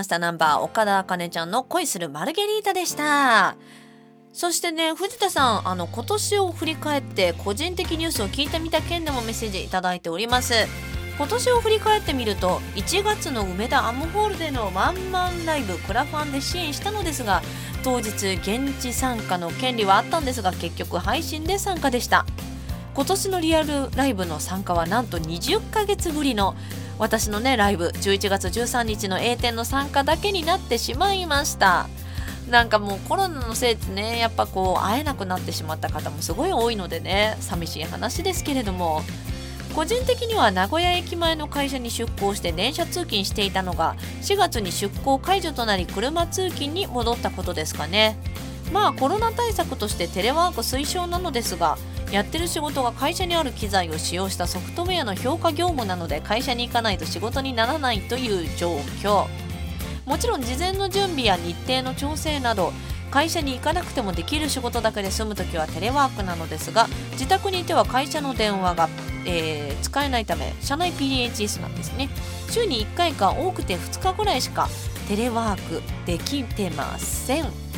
[0.00, 0.18] ました。
[0.18, 3.56] ナンバー岡田茜ちゃんの恋するマルゲリータでした。
[4.32, 10.54] そしてね藤田さんあの今年を振り返って個人的ニュースを聞いてみた件でもメッセージいただいております。
[11.18, 17.42] 今年を振り返ってみると1月の梅田アムホールでのワンマンライブクラファンで支援したのですが
[17.84, 22.24] 当日現地参加の権利はあったんですが結局配信で参加でした。
[22.94, 26.56] 今年のリアルライブの参加はなんと20ヶ月ぶりの
[27.00, 31.88] 私のねライブ11月13日の A 店の参加だけになってしまいました。
[32.50, 39.02] なんかもうコロナのせいでねやっぱこう会えなくなってしまった方もすごい多いのでね寂しい話ですけれども。
[39.74, 48.18] 個人的には名古屋駅前の会社に出向して電車通勤していたのが4月に出向解除となり車通勤に戻ったことですかね。
[48.72, 51.78] まあコロナ対策としてテレワーク推奨なのですが
[52.12, 59.26] やってる仕事が会社にある機材を使用したソフトウェアの評価業務なので会社に行かないと仕事にならないという状況。
[60.06, 62.72] もちろん事前の準備や日程の調整など
[63.12, 68.88] 会社に行かなくてもできる仕事だけで済む時はテレワークなのですが自宅にいては会社の電話が、
[69.26, 72.08] えー使えないため社内 PHS なんですね。
[72.50, 74.68] 週に1回か多くて2日ぐらいしか
[75.08, 77.69] テレワークできてません。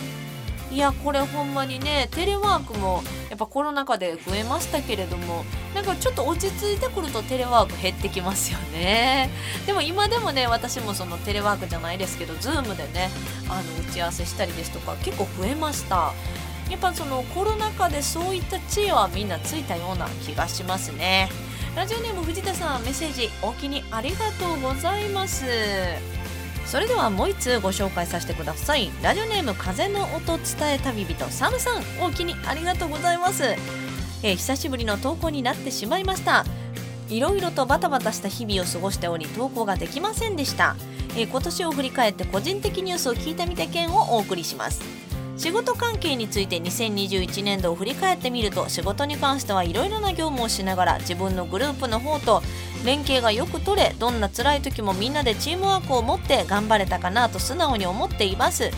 [0.72, 5.44] いやこれほんまにねテレワークもやっぱコロナ禍で増えましたけれども
[5.74, 9.30] なんかちょっと落ち着いてくるとテレワーク減ってきますよね。
[9.66, 13.10] でも今でもね私もそのテレワークじゃないですけど Zoom でね
[13.48, 16.14] あの打ち合わせしたりですとか結構増えました。
[16.70, 21.28] やっぱそのコロナ禍でそういった知恵はみんなついたような気がしますね。
[21.76, 25.44] ラジオネーム藤田さんメッセージおおきにありがとうございます。
[26.66, 28.90] それではもう一通ご紹介させてください。
[29.02, 33.44] ラジオネーム風の音伝え旅人サムさんおおきにありがとうございます、
[34.22, 36.44] えー久しぶりの投稿になってしまいました。
[37.10, 40.76] いろいろとバタバタした日々を過ごしており投稿ができませんでした。
[41.16, 44.80] えー今年を振り返って個人的ニュースを聞いてみた件をお送りします。
[45.36, 52.42] 仕事関係について2021年度を振り返ってみると仕事に関してはいろいろな業務をしながら自分のグループの方と
[52.84, 58.70] 連携がよく取れどんな辛い時もみんなでチームワークを持って頑張れたかなと素直に思っています。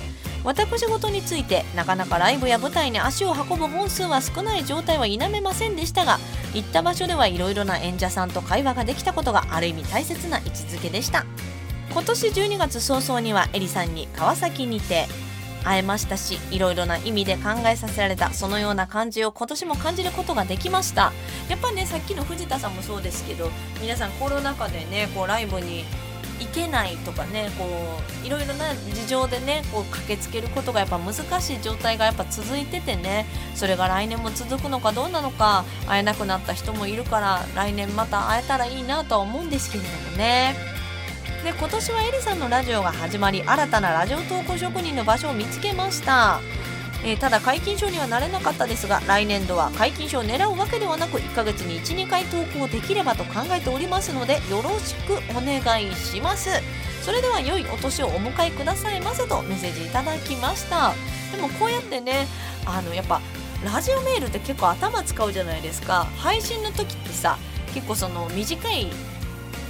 [0.45, 6.19] 私事についてなかなかライブや舞台に足を運ぶ本数は少ない状態は否めませんでしたが
[6.53, 11.25] 行った場所ではいろいろな演者さんと会話ができたことがある意味大切な位置づけでした。
[11.93, 15.07] 今年12月早々にはエリさんに川崎にて
[15.63, 21.13] 会えましたしいろいろな意味で考えさせられたそのような感じを今年も感じることができました。
[21.49, 25.85] やっぱねさっきの藤田さんもそうですけど皆さんコロナ禍でねこうライブに
[26.41, 27.65] 行けないとかねこ
[28.23, 40.75] ういろいろな事情でねこう駆けつけることがやっぱ難しい状態がやっぱ続いててねそれが来年も続くのかどうなのか会えなくなった人もいるから来年また会えたらいいなとは思うんですけれどもね。
[41.45, 46.41] で今年はエリさんのラジオが始まり新たなラジオ投稿職人の場所を見つけました、
[47.07, 56.49] えーただ解禁賞にはなれなかったですが来年度は解禁賞を狙うわけではなく1ヶ月に12回投稿できればと考えておりますのでよろしくお願いします。
[57.03, 60.95] それでは良いお年をお迎えくださいませとメッセージいただきました。
[61.31, 62.27] でもこうやってね
[62.65, 63.21] あのやっぱ
[63.63, 66.07] ラジオメールって結構頭使うじゃないですか。
[66.17, 67.37] 配信の時ってさ
[67.75, 68.89] 結構その短い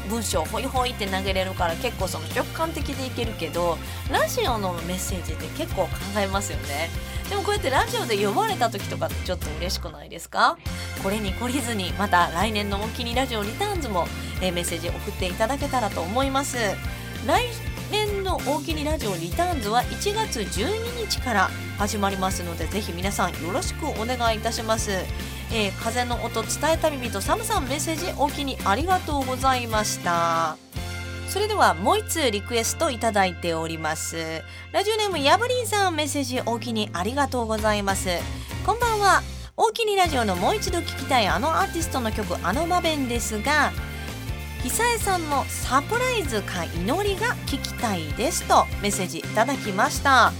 [0.08, 3.78] 文章ホイホイって投げれるから結構その直感的でいけるけど
[4.12, 6.90] ラジオのメッセージって結構考えますよね。
[7.28, 10.58] でもこうやってラジオで呼ばれた時とかちょっと嬉しくないですか？
[11.02, 14.06] これに懲りずにまた来年のお気にラジオリターンズも、
[14.40, 16.56] メッセージ送っていただけたらと思います。
[17.26, 17.44] 来
[17.90, 24.90] 年の大きにラジオリターンズは1月12日から始まりますのでぜひ皆さんよろしくお願いいたします。
[25.52, 30.56] えー風の音伝え旅人サムさんメッセージお気にありがとうございました。
[31.28, 34.42] それではもう一通リクエストいただいております。
[34.72, 38.08] ラジオネームやぶりんさんメッセージお気にありがとうございます。
[38.64, 39.22] こんばんは。
[39.56, 43.72] 大きにラジオのもう一度聞きたいあのアーティストの曲あの場面ですが
[44.64, 50.32] 久江さんのサプライズか祈りが聞きたいですとメッセージいただきました。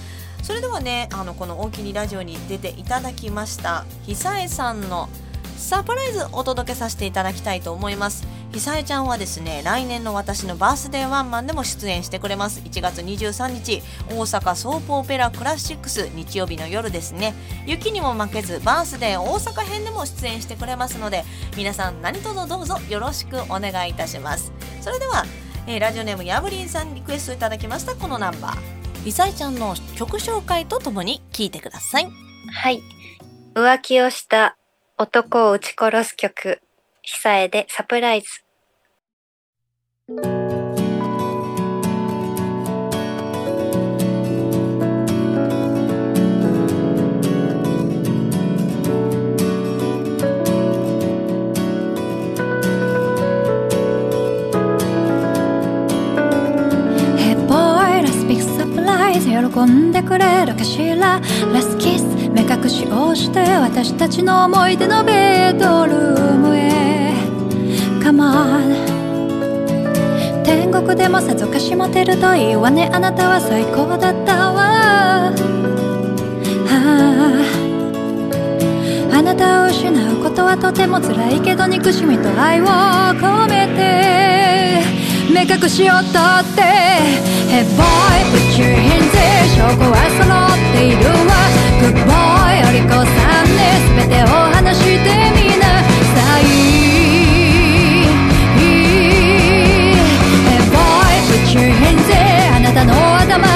[0.43, 5.09] それではねあのこの大きにラジオに出ていただきました久江さんの
[5.57, 8.34] サプライズお届けさせていただきたいと思います。
[8.55, 12.61] 久江ちゃんはですね来年の私のバースデーワンマンでも出演してくれます。
[12.61, 17.33] 1月23日大阪ソープオペラクラシックス日曜日の夜ですね。
[17.65, 21.25] 雪にも負けずバースデー大阪編でも出演してくれますので
[21.57, 24.53] 皆さん何卒どうぞよろしくお願いいたします。
[24.79, 25.25] それでは、
[25.67, 28.57] えーラジオネームやぶりんさんリクエストいただきましたこのナンバー。
[29.03, 32.09] りさいちゃんの曲紹介とともに聴いてください。
[32.53, 32.81] はい。
[33.53, 34.57] 浮気をした
[34.97, 36.61] 男を撃ち殺す曲、
[37.01, 38.44] 久江でサプライズ。
[59.21, 61.21] 喜んでくれるかしら。
[61.51, 67.13] Let's kiss 目隠しをして私たちの思い出のベッドルームへ。
[68.03, 68.85] Come on
[70.43, 75.31] 天国でもさぞかしモテるといいわねあなたは最高だったわ、は
[79.11, 85.04] あ、あなたを失うことはとても辛いけど憎しみと愛を込めて。
[85.31, 86.11] 目隠しを取っ
[86.55, 86.61] て
[87.49, 87.83] Hey boy,
[88.31, 91.33] put your hands there 証拠は揃っているわ
[91.81, 93.59] Good boy, お利口さんね
[93.97, 95.65] 全てを話してみな
[96.13, 96.43] さい
[100.45, 103.54] Hey boy, put your hands there あなたの頭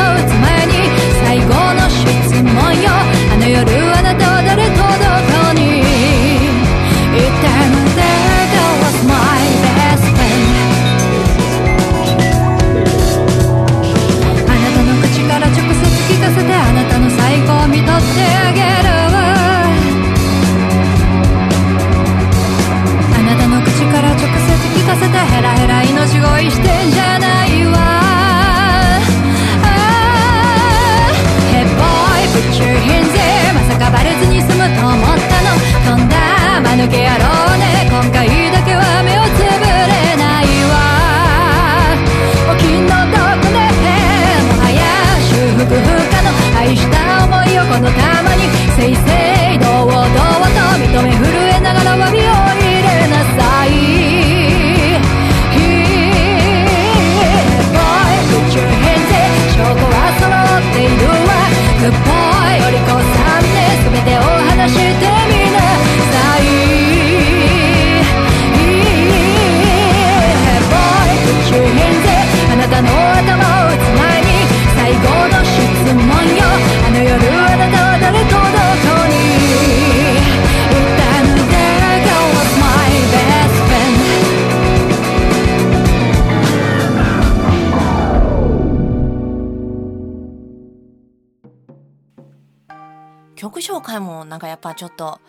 [94.80, 95.20] ちょっと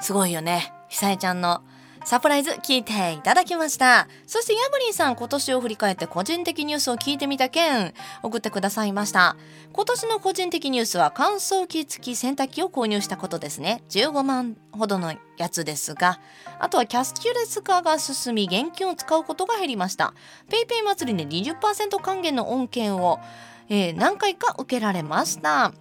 [0.00, 0.70] すごいよね。
[0.90, 1.62] 久江ちゃんの
[2.04, 4.06] サプライズ聞いていただきました。
[4.26, 9.38] そしてヤブリンさん今年を振り返って個人的ニュースを聞いてみた件送ってくださいました。
[9.72, 13.82] 今年の個人的ニュースは乾燥機付き洗濯機を購入したことですね。
[13.88, 16.20] 15万ほどのやつですが
[16.58, 20.12] あとはキャスキュレス化が進み現金を使うことが減りました。
[20.50, 23.20] ペイペイ祭りで20%還元の恩恵を、
[23.70, 25.72] えー何回か受けられました。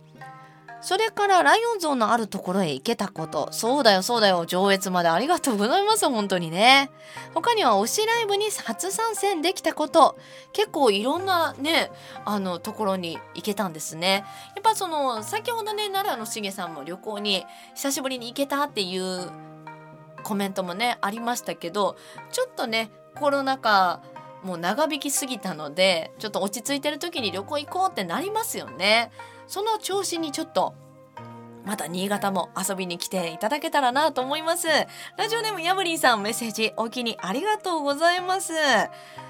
[0.88, 3.50] それからライオン像のあるところへ行けたこと。
[3.52, 4.46] そうだよ、そうだよ。
[4.46, 6.10] 上越までありがとうございます。
[6.10, 6.92] 本当にね。
[7.34, 10.18] 他には推しライブに初参戦できたこと。
[10.54, 11.92] 結構いろんなね、
[12.24, 14.24] あの、ところに行けたんですね。
[14.56, 19.30] やっぱその、先ほどね、奈良のしげさんも旅行に久しぶりに行けたっていう
[20.24, 21.98] コメントもね、ありましたけど、
[22.32, 24.00] ちょっとね、コロナ禍、
[24.42, 29.12] もう長引きすぎたので、ちょっと落ち着いてる時に旅行行こうってなりますよね。
[29.48, 30.76] その調子にちょっと
[31.66, 34.68] また新潟も遊びに来ていただけたらなと思います。
[35.18, 38.54] ラジオネームヤブリンさんメッセージお気にありがとうございます。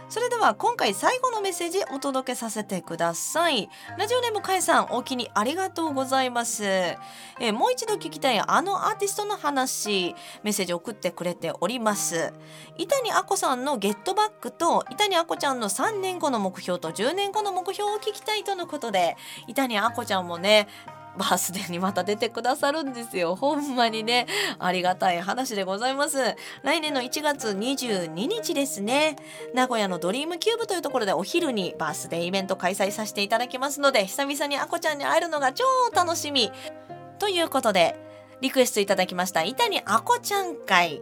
[0.09, 3.69] それでは今回最後のメッセージお届けさせてください。
[3.97, 12.33] ラジオネームかえさんお気にありがとうございます、えーもう一度聞きたいあのアーティストの話メッセージ送ってくれております。
[12.77, 20.69] 伊谷あこさんのゲットバックと伊谷あこちゃんの3年後の目標と10年後の目標を聞きたいとのことで伊谷あこちゃんもね
[21.17, 23.35] バースデーにまた出てくださるんですよ。
[23.35, 24.27] ほんまにね、
[24.59, 26.17] ありがたい話でございます。
[26.63, 29.15] 来年の1月22日ですね、
[29.53, 36.51] 名古屋のドリームキューブというところでお昼にバースデーイベント開催させていただきますので、久々にあこちゃんに会えるのが超楽しみ。
[37.19, 37.99] ということで、
[38.41, 41.01] リクエストいただきました、伊谷あこちゃん会。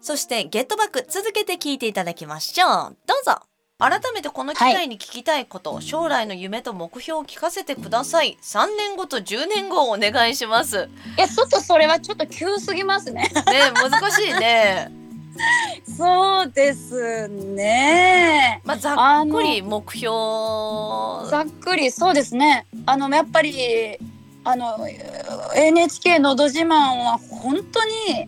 [0.00, 2.96] そして、ゲットバック続けて聞いていただきましょう。
[3.06, 8.38] どうぞ改めてこの機会に聞きたいこと、将来の夢と目標を聞かせてください。
[8.40, 10.86] 3年後と10年後をお願いします。
[10.86, 13.30] ねいやちょっとそれはちょっと急すぎますね。
[13.44, 14.90] 難しいね。
[15.94, 18.62] そうですね。
[18.64, 20.10] まあ、ざっくり目標。
[21.28, 22.64] ざっくりそうですね。
[22.86, 23.98] あのやっぱり
[24.44, 24.78] あの
[25.54, 28.26] NHK のど自慢は本当に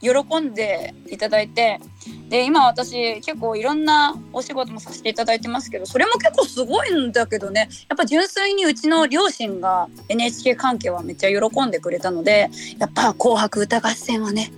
[0.00, 1.80] 喜んでいただいて。
[2.28, 14.52] で今私結構いろんなお仕事もさせていただいてますけどそれも結構すごいんだけどねやっぱ純粋にうちの両親が NHK 関係はめっちゃ喜んでくれたのでやっぱ「紅白歌合戦」はね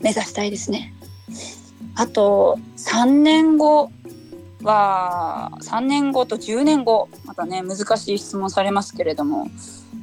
[0.00, 0.92] 目指したいですね。
[1.96, 3.90] あと3年後
[4.62, 9.48] は3年後と10年後またね難しい質問されますけれども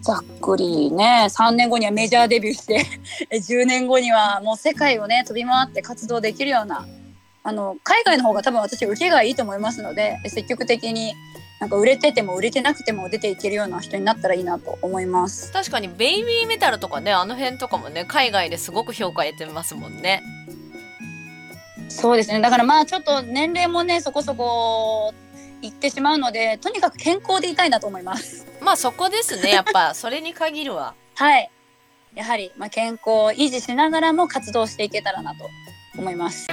[0.01, 2.85] ざっくりね3年後にはメジャーデビューして
[3.31, 6.87] 10年後にはもう世界をね飛び回って活動できるような
[7.43, 11.15] あの海外の方が多分私受けがいいと思いますので積極的に
[11.59, 15.51] なんか売れてても売れてなくても出ていけるような人になったらいいなと思います。
[15.51, 20.23] 確かにベイビーメタルとかね、あの辺とかもね、海外ですごく評価得てますもんね。
[21.89, 25.13] そうですねだからまあちょっと年齢もねそこそこ
[25.61, 28.47] いってしまうのでとにかく健康でいたいなと思います。
[28.61, 30.95] まあそこですね、 やっぱそれに限るわ。
[31.15, 31.51] はい
[32.15, 35.45] やはり、まあ、健康を維持しながらも活動していけたらなと
[35.97, 36.47] 思います。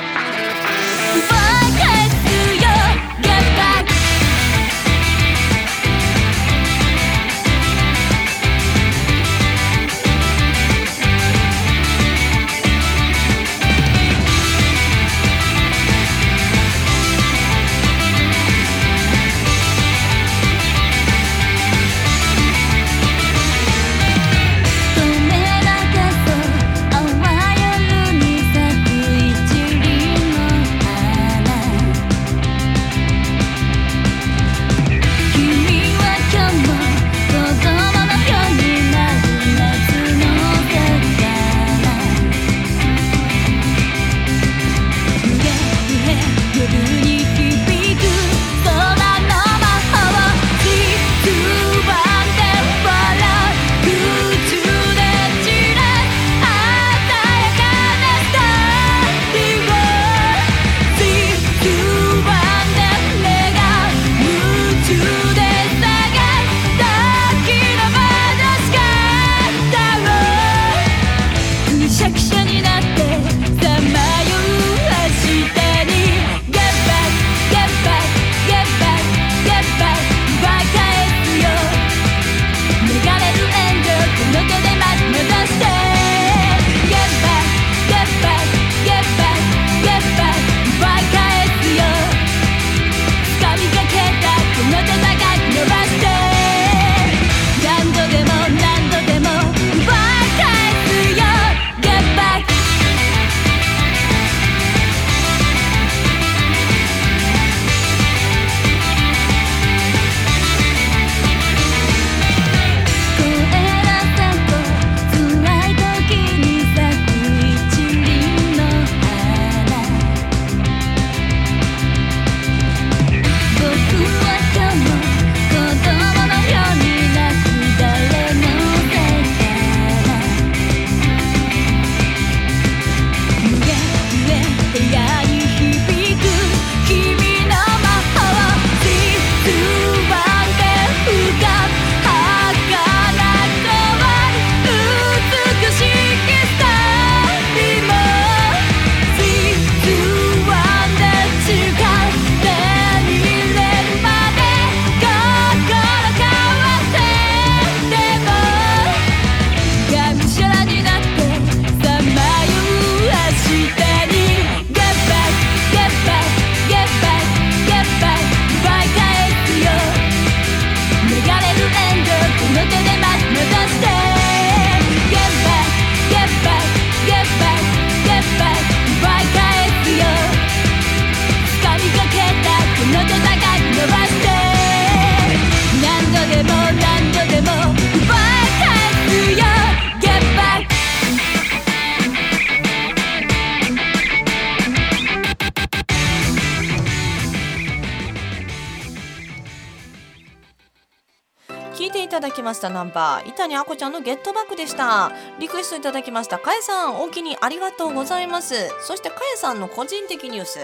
[202.48, 205.12] ましたナンバー、伊谷あこちゃんのゲットバックでした。
[205.38, 208.70] リクエストいただきました、かえさん、大きにありがとうございます。
[208.80, 210.60] そして、かえさんの個人的ニュース、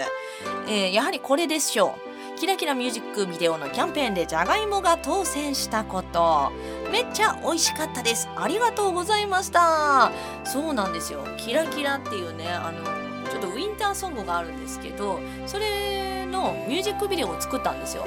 [0.67, 1.99] えーやはりこれでしょ
[2.35, 2.39] う。
[2.39, 6.53] キラキラミュージックビデオのキャンペーンでじゃがいもが当選したこと。
[6.91, 8.31] めっちゃ美味しかったです。
[8.35, 10.11] ありがとうございました。
[10.45, 11.23] そうなんですよ。
[11.37, 12.83] キラキラっていうね、あの、
[13.31, 18.07] ちょっとウィンターソングがあるんですけど、それのミュージックビデオを作ったんですよ。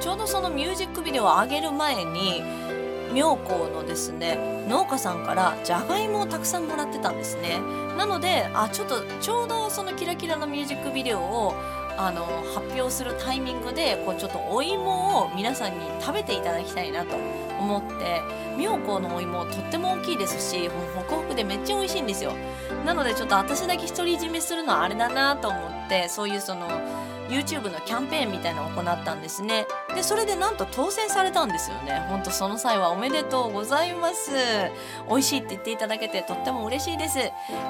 [0.00, 2.40] ちょうどそのミュージックビデオを上げる前に
[3.12, 7.60] 妙高のですね農家さんからじゃがいもをたくさんもらってたんですね。
[7.96, 11.54] なのであちょっとちょうどそのキラキラのミュージックビデオを
[11.96, 17.16] あの発表するタイミングでこうちょっとお芋を皆さんに食べていただきたいなと
[17.58, 18.20] 思って
[18.56, 22.34] 妙高のお芋とっても大きいですしホクホクでめっちゃ美味しいんですよ。
[22.86, 26.68] なのでちょっと私だけ独り占めするのはあれだなと思ってそういうその
[27.28, 29.66] YouTube のキャンペーンみたいなのを行ったんですね。
[29.94, 32.04] でそれでなんと当選されたんですよね。
[32.08, 34.32] ほんとその際はおめでとうございます。
[35.08, 37.18] 美味しいって言っていただけてとっても嬉しいです。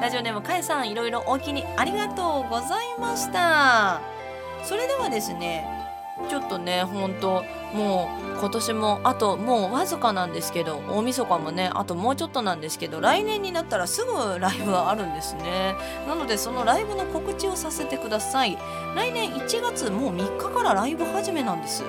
[0.01, 4.01] ラジオネームかえさんいろいろお気にありがとうございました。
[4.65, 5.78] それではですね
[6.29, 7.45] ちょっとねほんと
[7.75, 15.75] もう今年もあともうわずかなんですけど大晦日もねあともうちょっとなんですけど来年になったらすぐライブがあるんですね。
[16.07, 18.59] なのでそのライブの告知をさせてください。
[18.95, 21.83] 来年1月もう3日からライブ始めなんです。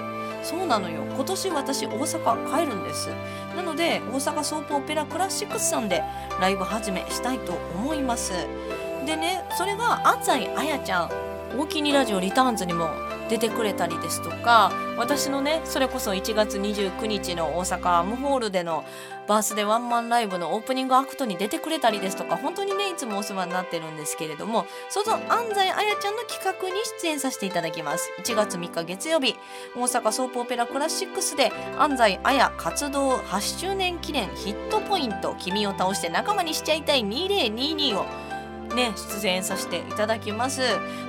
[0.43, 1.03] そうなのよ。
[1.15, 3.09] 今年私大阪帰るんです。
[3.55, 6.03] なので大阪ソープオペラクラシックスさんで
[6.39, 8.31] ライブ始めしたいと思います。
[9.05, 11.11] でねそれが安西彩ちゃん
[11.57, 12.89] おおきにラジオリターンズにも
[13.29, 18.83] 出てくれたりですとか私のねそれこそ1月29日の大阪アムホールでの
[19.27, 28.09] バースデーワンマンライブのオープニングアクトに出てくれたりですとか本当にねいつもお世話になってるんですけれどもその安西彩ちゃんの企画に出演させていただきます。
[28.23, 29.35] 1月3日月曜日
[29.75, 38.28] 大阪ソープオペラクラシックスで安西彩活動8周年記念ヒットポイント君を倒して仲間にしちゃいたい2022を
[38.75, 40.61] ね、出演させていただきます。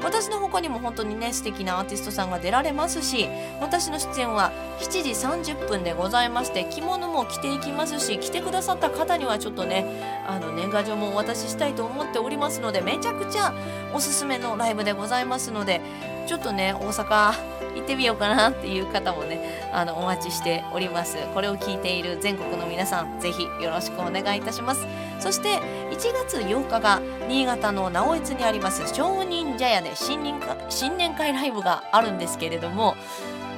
[0.03, 3.29] 私の他にも本当にね素敵なアーティストさんが出られますし
[3.61, 4.51] 私の出演は
[4.81, 13.55] 7時30分でございまして着物も着ていきますし来てくださった方にはちょっとねあの年賀状もお渡ししたいと思っておりますのでめちゃくちゃ
[13.95, 15.81] おすすめのライブでございますので
[16.27, 21.17] ちょっとね大阪行ってみようかなっていう方もねあのお待ちしております。
[21.35, 24.87] これを聞いている全国の皆さんぜひよろしくお願いいたします。
[25.19, 25.97] そして1
[26.27, 30.41] 月8日が新潟の直江津にあります商人茶屋で新年
[30.71, 32.97] 新年会ライブがあるんですけれども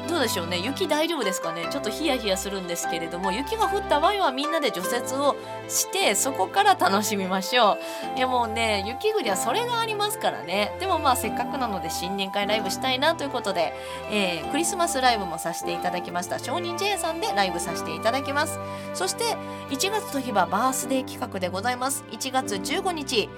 [0.08, 0.58] どうでしょうね。
[0.58, 1.66] 雪大丈夫ですかね。
[1.70, 5.36] ちょっとヒヤヒヤするんですけれども雪が降った場合はみんなで除雪を
[5.68, 7.78] してそこから楽しみましょ
[8.14, 8.18] う。
[8.18, 10.76] いやもうね雪国はそれがありますからね。
[10.80, 13.72] でもまあせっかくなので新年会ライブしたいなということで、
[14.10, 16.38] えークリスマスライブもさせていただきました。
[16.38, 18.58] 少人茶屋さんでライブさせていただきます。
[18.94, 19.24] そして
[19.70, 22.04] 1月といえばバースデー企画でございます。
[22.10, 23.30] 1月15日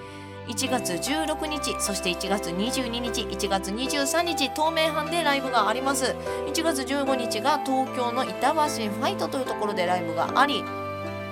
[0.47, 6.15] 1月16日そして1月22日1月23日東名阪でライブがあります。
[6.47, 10.63] 1月15日が東京の板橋ファイトというところでライブがあり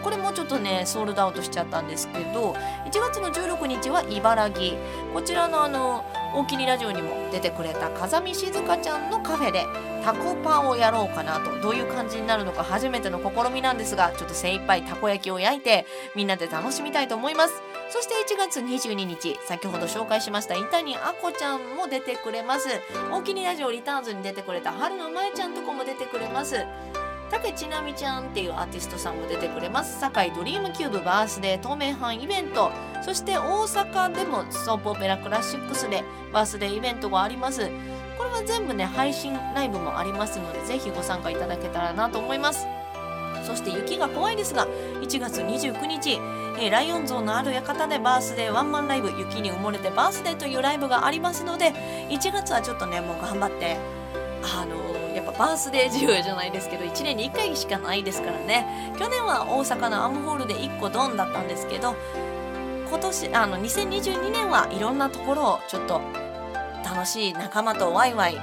[0.04, 4.78] これもちょっとねソールドアウトしちゃったんですけど1月の16日は茨城。
[5.14, 6.04] こちらのあの
[6.36, 9.66] 大きにラジオにも出てくれた風見静香ちゃんのカフェで
[10.04, 15.86] タコパをやろうかなとどういう感じになるのか初めての試みなんですがちょっと精一杯たこ焼きを焼いて
[16.16, 17.73] みんなで楽しみたいと思います。
[17.94, 22.68] そして1月22日先ほど紹介しました伊谷あこちゃんも出てくれます。
[23.12, 26.66] おおきにラジオリターンズに出てくれた春のまえちゃんとこも出てくれます。
[27.30, 30.00] 竹ちなみちゃんっていうアーティストさんも出てくれます。
[30.00, 32.72] 堺ドリームキューブバースデー東名阪イベント。
[33.04, 37.70] そして大阪でもソープオペラクラシックスでバースデーイベントがあります。
[38.18, 42.66] これは全部ね配信ライブもありますのでぜひご参加いただけたらなと思います。
[43.44, 44.66] そして雪が怖いですが
[45.02, 46.18] 1月29日、
[46.58, 51.72] えーライオン像のある館でバースデーワンマンライブ雪に埋もれてバースデーというライブがありますので
[52.10, 53.78] 1月はちょっとねもう頑張って
[54.44, 58.94] あのーやっぱバースデー需要じゃないですけど1年に1回しかないですからね。
[58.98, 61.96] 去年は大阪のアームホールで1個ドンだったんですけど
[62.90, 66.02] 今年あの2022年はいろんなところをちょっと
[66.84, 68.38] 楽しい仲間とワイワイ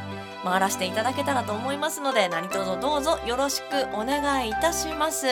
[0.45, 5.27] 回らせていただけたらと思いますので何卒どうぞよろしくお願いいたします。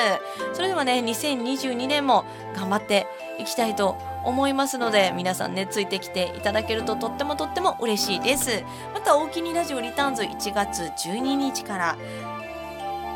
[0.53, 3.07] それではね2022年も頑張って
[3.39, 8.65] いきたいと思いますので皆さんねついてきていただけるととってもとっても嬉しいです。
[8.93, 11.97] また大きにラジオリターンズ1月12日から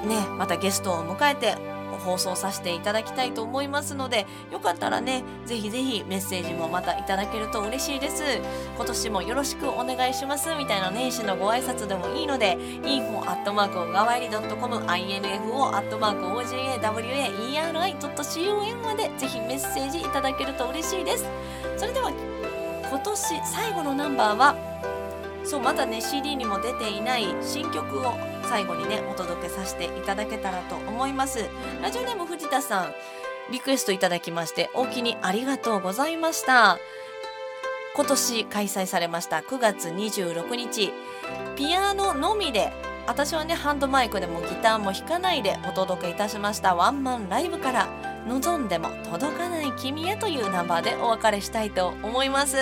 [0.06, 1.56] ねまたゲストを迎えて
[2.02, 8.22] 放送させていただきたいと思いますのでよかったらねぜひぜひメッセージもまたいただけると嬉しいです。
[8.76, 21.26] 今年もよろしくお願いしますみたいな年始のご挨拶でもいいので info アットマークおがわり .com info アットマーク ogawaeri.com までぜひメッセージいただけると嬉しいです。
[21.76, 22.12] それでは
[22.90, 24.54] 今年最後のナンバーは
[25.44, 28.14] そうまだね CD にも出ていない新曲を
[28.52, 31.48] 最後にねお届けさせていただけたらと思います。
[31.80, 32.92] ラジオネーム藤田さん
[33.50, 36.78] リクエストいただきまして大きにありがとうございました。
[37.96, 40.92] 今年開催されました9月26日
[41.56, 42.74] ピアノのみで
[43.06, 46.74] 私はねハンドマイクでもギターも弾かないでお届けいたしました。
[46.74, 47.88] ワンマンライブから
[48.28, 52.58] 望んでも届かない君へというナンバーでお別れしたいと思います。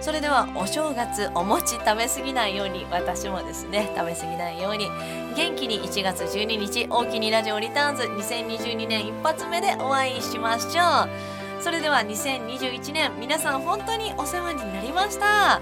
[0.00, 4.88] それではお正月お餅食べ過ぎないように私もですね食べ過ぎないように
[5.36, 11.62] 元気に1月12日大きにラジオリターンズ2022年一発目でお会いしましょう。
[11.62, 15.60] それでは2021年皆さん本当にお世話になりました。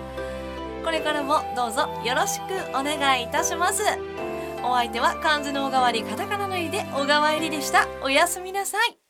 [0.85, 3.83] これからもどうぞよろしくお願いいたします。
[4.63, 7.89] お相手は漢字の小川わりカタカナの入りで小川入りでした。
[8.03, 9.06] おやすみなさい。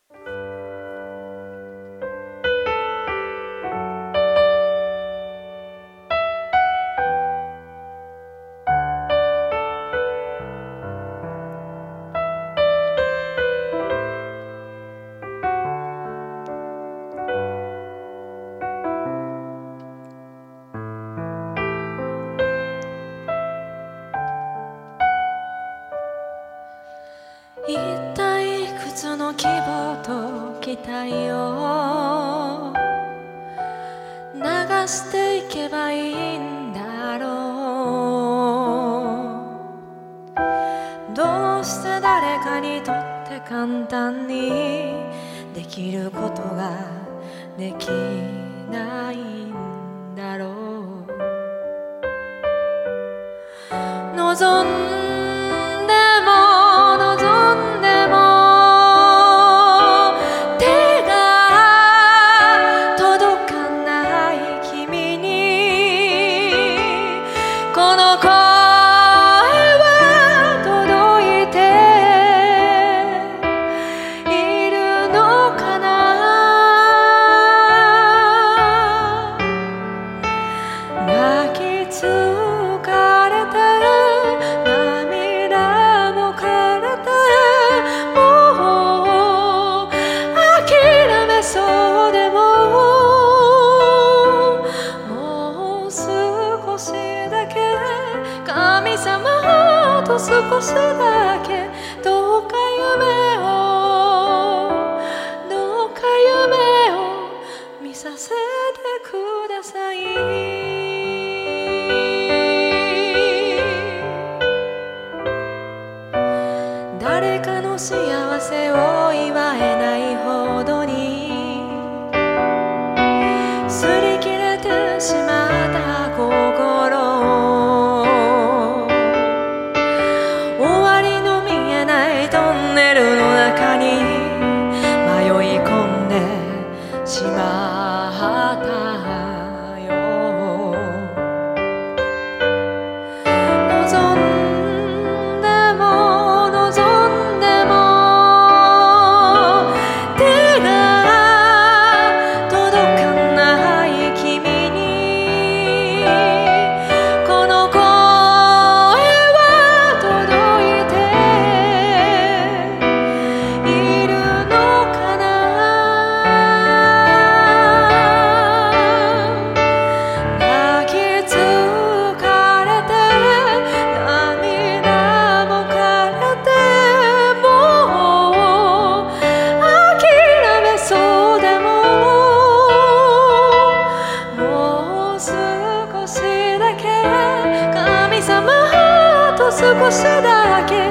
[189.90, 190.85] será que